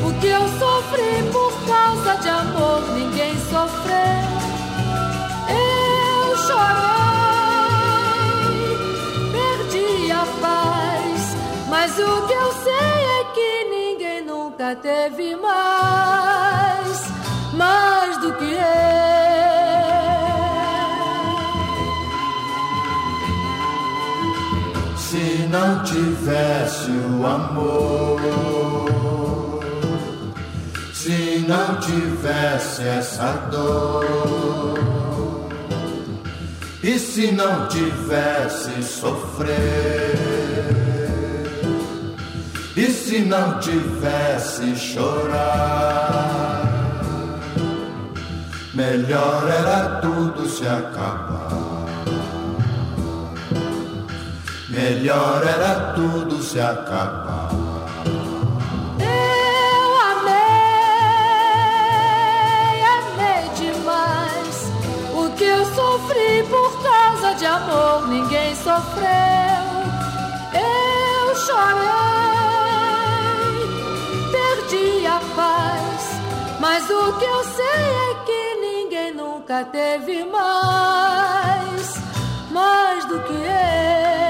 O 0.05 0.11
que 0.19 0.27
eu 0.27 0.45
sofri 0.59 1.23
por 1.31 1.53
causa 1.65 2.15
de 2.21 2.27
amor, 2.27 2.81
ninguém 2.93 3.37
sofreu. 3.49 4.33
Eu 5.47 6.35
chorei, 6.45 7.07
perdi 9.31 10.11
a 10.11 10.25
paz. 10.41 11.37
Mas 11.69 11.97
o 11.99 12.27
que 12.27 12.33
eu 12.33 12.51
sei 12.65 13.05
é 13.19 13.23
que 13.33 13.63
ninguém 13.69 14.25
nunca 14.25 14.75
teve 14.75 15.37
mais, 15.37 17.07
mais 17.53 18.17
do 18.17 18.33
que 18.33 18.43
eu. 18.43 19.02
Não 25.49 25.83
tivesse 25.83 26.91
o 26.91 27.25
amor, 27.25 28.19
se 30.93 31.45
não 31.47 31.79
tivesse 31.79 32.83
essa 32.83 33.33
dor, 33.51 35.49
e 36.83 36.99
se 36.99 37.31
não 37.31 37.67
tivesse 37.67 38.83
sofrer, 38.83 40.17
e 42.75 42.87
se 42.91 43.19
não 43.19 43.59
tivesse 43.59 44.75
chorar, 44.75 46.63
melhor 48.73 49.49
era 49.49 49.99
tudo 50.01 50.47
se 50.47 50.67
acabar. 50.67 51.42
Melhor 54.73 55.45
era 55.47 55.93
tudo 55.93 56.41
se 56.41 56.59
acabar. 56.59 57.49
Eu 58.99 59.97
amei, 60.11 60.33
amei 62.97 63.49
demais. 63.55 64.71
O 65.13 65.29
que 65.35 65.43
eu 65.43 65.63
sofri 65.75 66.43
por 66.49 66.81
causa 66.81 67.35
de 67.35 67.45
amor, 67.45 68.07
ninguém 68.07 68.55
sofreu. 68.55 69.63
Eu 70.55 71.35
chorei, 71.35 71.93
perdi 74.31 75.05
a 75.05 75.21
paz. 75.35 76.19
Mas 76.59 76.89
o 76.89 77.13
que 77.19 77.25
eu 77.25 77.43
sei 77.43 77.63
é 78.09 78.15
que 78.25 78.55
ninguém 78.55 79.13
nunca 79.13 79.65
teve 79.65 80.23
mais, 80.23 81.93
mais 82.49 83.05
do 83.05 83.19
que 83.19 83.33
eu. 83.33 84.22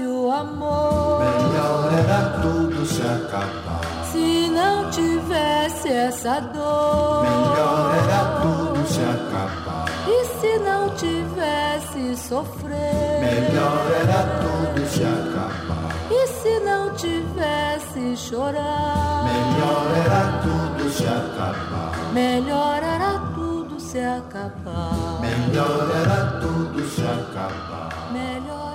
O 0.00 0.30
amor. 0.30 1.20
Melhor 1.20 1.92
era 1.92 2.40
tudo 2.40 2.84
se 2.86 3.02
acabar. 3.02 3.80
Se 4.12 4.48
não 4.50 4.90
tivesse 4.90 5.88
essa 5.88 6.40
dor. 6.40 7.22
Melhor 7.22 7.94
era 8.04 8.40
tudo 8.42 8.86
se 8.86 9.00
acabar. 9.00 9.86
E 10.08 10.24
se 10.24 10.58
não 10.58 10.90
tivesse 10.90 12.16
sofrer. 12.16 13.20
Melhor 13.20 13.86
era 14.00 14.22
tudo 14.42 14.86
se 14.88 15.02
acabar. 15.02 15.96
E 16.10 16.26
se 16.28 16.60
não 16.60 16.94
tivesse 16.94 18.16
chorar? 18.16 19.24
Melhor 19.24 19.86
era 20.04 20.42
tudo 20.42 20.90
se 20.90 21.04
acabar. 21.04 22.12
Melhor 22.12 22.82
era 22.82 23.18
tudo 23.34 23.80
se 23.80 23.98
acabar. 23.98 25.20
Melhor 25.20 25.90
era 26.02 26.40
tudo 26.40 26.88
se 26.88 27.02
acabar. 27.02 28.10
Melhor 28.12 28.65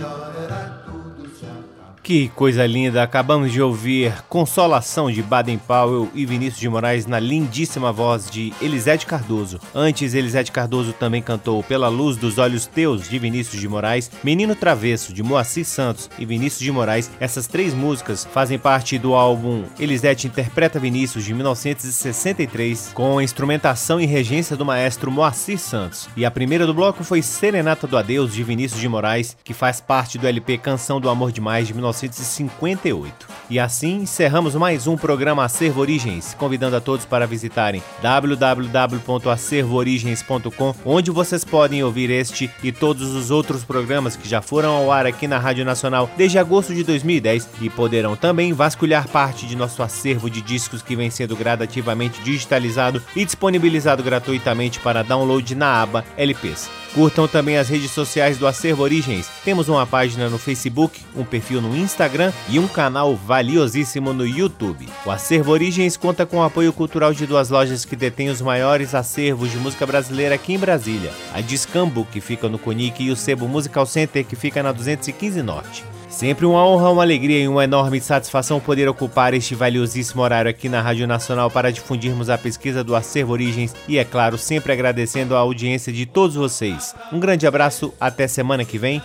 Era 0.00 0.84
tudo 0.86 1.28
se. 1.28 1.77
Que 2.02 2.28
coisa 2.28 2.66
linda! 2.66 3.02
Acabamos 3.02 3.52
de 3.52 3.60
ouvir 3.60 4.14
Consolação 4.28 5.10
de 5.10 5.22
Baden 5.22 5.58
Powell 5.58 6.08
e 6.14 6.24
Vinícius 6.24 6.60
de 6.60 6.68
Moraes 6.68 7.06
na 7.06 7.20
lindíssima 7.20 7.92
voz 7.92 8.30
de 8.30 8.52
Elisete 8.62 9.04
Cardoso. 9.04 9.60
Antes, 9.74 10.14
Elisete 10.14 10.50
Cardoso 10.50 10.92
também 10.92 11.20
cantou 11.20 11.62
Pela 11.62 11.88
Luz 11.88 12.16
dos 12.16 12.38
Olhos 12.38 12.66
Teus 12.66 13.08
de 13.08 13.18
Vinícius 13.18 13.60
de 13.60 13.68
Moraes, 13.68 14.10
Menino 14.24 14.54
Travesso 14.54 15.12
de 15.12 15.22
Moacir 15.22 15.66
Santos 15.66 16.08
e 16.18 16.24
Vinícius 16.24 16.62
de 16.62 16.72
Moraes. 16.72 17.10
Essas 17.20 17.46
três 17.46 17.74
músicas 17.74 18.26
fazem 18.32 18.58
parte 18.58 18.98
do 18.98 19.14
álbum 19.14 19.64
Elisete 19.78 20.26
Interpreta 20.26 20.78
Vinícius 20.78 21.24
de 21.24 21.34
1963, 21.34 22.92
com 22.94 23.18
a 23.18 23.22
instrumentação 23.22 24.00
e 24.00 24.06
regência 24.06 24.56
do 24.56 24.64
maestro 24.64 25.10
Moacir 25.10 25.58
Santos. 25.58 26.08
E 26.16 26.24
a 26.24 26.30
primeira 26.30 26.66
do 26.66 26.72
bloco 26.72 27.04
foi 27.04 27.20
Serenata 27.20 27.86
do 27.86 27.98
Adeus 27.98 28.32
de 28.32 28.42
Vinícius 28.42 28.80
de 28.80 28.88
Moraes, 28.88 29.36
que 29.44 29.52
faz 29.52 29.80
parte 29.80 30.16
do 30.16 30.26
LP 30.26 30.58
Canção 30.58 31.00
do 31.00 31.10
Amor 31.10 31.32
Demais 31.32 31.66
de 31.66 31.74
19 31.74 31.87
1958. 31.88 33.26
E 33.50 33.58
assim 33.58 34.02
encerramos 34.02 34.54
mais 34.54 34.86
um 34.86 34.94
programa 34.96 35.42
Acervo 35.42 35.80
Origens, 35.80 36.36
convidando 36.38 36.76
a 36.76 36.80
todos 36.80 37.04
para 37.06 37.26
visitarem 37.26 37.82
www.acervoorigens.com, 38.02 40.74
onde 40.84 41.10
vocês 41.10 41.44
podem 41.44 41.82
ouvir 41.82 42.10
este 42.10 42.50
e 42.62 42.70
todos 42.70 43.14
os 43.14 43.30
outros 43.30 43.64
programas 43.64 44.16
que 44.16 44.28
já 44.28 44.42
foram 44.42 44.76
ao 44.76 44.92
ar 44.92 45.06
aqui 45.06 45.26
na 45.26 45.38
Rádio 45.38 45.64
Nacional 45.64 46.10
desde 46.16 46.38
agosto 46.38 46.74
de 46.74 46.84
2010 46.84 47.48
e 47.62 47.70
poderão 47.70 48.14
também 48.16 48.52
vasculhar 48.52 49.08
parte 49.08 49.46
de 49.46 49.56
nosso 49.56 49.82
acervo 49.82 50.28
de 50.28 50.42
discos 50.42 50.82
que 50.82 50.94
vem 50.94 51.10
sendo 51.10 51.34
gradativamente 51.34 52.20
digitalizado 52.22 53.02
e 53.16 53.24
disponibilizado 53.24 54.02
gratuitamente 54.02 54.78
para 54.80 55.02
download 55.02 55.54
na 55.54 55.80
aba 55.82 56.04
LPs. 56.18 56.68
Curtam 56.94 57.28
também 57.28 57.56
as 57.56 57.68
redes 57.68 57.90
sociais 57.90 58.38
do 58.38 58.46
Acervo 58.46 58.82
Origens. 58.82 59.28
Temos 59.44 59.68
uma 59.68 59.86
página 59.86 60.28
no 60.28 60.38
Facebook, 60.38 61.00
um 61.14 61.24
perfil 61.24 61.60
no 61.60 61.76
Instagram 61.78 62.32
e 62.48 62.58
um 62.58 62.68
canal 62.68 63.14
valiosíssimo 63.14 64.12
no 64.12 64.26
YouTube. 64.26 64.88
O 65.04 65.10
Acervo 65.10 65.52
Origens 65.52 65.96
conta 65.96 66.26
com 66.26 66.38
o 66.38 66.42
apoio 66.42 66.72
cultural 66.72 67.12
de 67.12 67.26
duas 67.26 67.50
lojas 67.50 67.84
que 67.84 67.96
detêm 67.96 68.28
os 68.28 68.40
maiores 68.40 68.94
acervos 68.94 69.50
de 69.50 69.56
música 69.58 69.86
brasileira 69.86 70.34
aqui 70.34 70.54
em 70.54 70.58
Brasília: 70.58 71.12
a 71.32 71.40
Discambo, 71.40 72.06
que 72.10 72.20
fica 72.20 72.48
no 72.48 72.58
Conic, 72.58 73.02
e 73.02 73.10
o 73.10 73.16
Sebo 73.16 73.48
Musical 73.48 73.86
Center, 73.86 74.24
que 74.24 74.36
fica 74.36 74.62
na 74.62 74.72
215 74.72 75.42
Norte. 75.42 75.84
Sempre 76.08 76.46
uma 76.46 76.64
honra, 76.66 76.90
uma 76.90 77.02
alegria 77.02 77.38
e 77.38 77.46
uma 77.46 77.64
enorme 77.64 78.00
satisfação 78.00 78.58
poder 78.58 78.88
ocupar 78.88 79.34
este 79.34 79.54
valiosíssimo 79.54 80.22
horário 80.22 80.50
aqui 80.50 80.68
na 80.68 80.80
Rádio 80.80 81.06
Nacional 81.06 81.50
para 81.50 81.70
difundirmos 81.70 82.30
a 82.30 82.38
pesquisa 82.38 82.82
do 82.82 82.96
Acervo 82.96 83.34
Origens 83.34 83.74
e, 83.86 83.98
é 83.98 84.04
claro, 84.04 84.38
sempre 84.38 84.72
agradecendo 84.72 85.36
a 85.36 85.40
audiência 85.40 85.92
de 85.92 86.06
todos 86.06 86.34
vocês. 86.34 86.94
Um 87.12 87.20
grande 87.20 87.46
abraço, 87.46 87.92
até 88.00 88.26
semana 88.26 88.64
que 88.64 88.78
vem. 88.78 89.02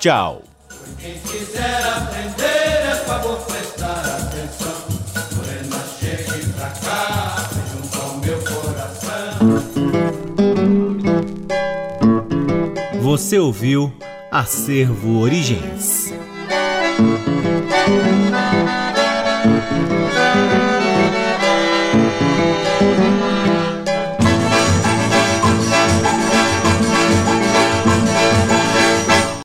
Tchau! 0.00 0.49
Quem 0.98 1.18
quiser 1.18 1.82
aprender 1.96 2.44
é 2.44 2.94
favor 3.06 3.38
prestar 3.46 4.04
atenção. 4.04 4.84
Morena, 5.36 5.84
chegue 5.98 6.46
pra 6.52 6.70
cá, 6.70 7.48
junto 7.72 8.00
ao 8.00 8.16
meu 8.18 8.38
coração. 8.44 9.38
Você 13.02 13.38
ouviu 13.38 13.92
Acervo 14.30 15.20
Origens. 15.20 16.12
Música 22.80 23.19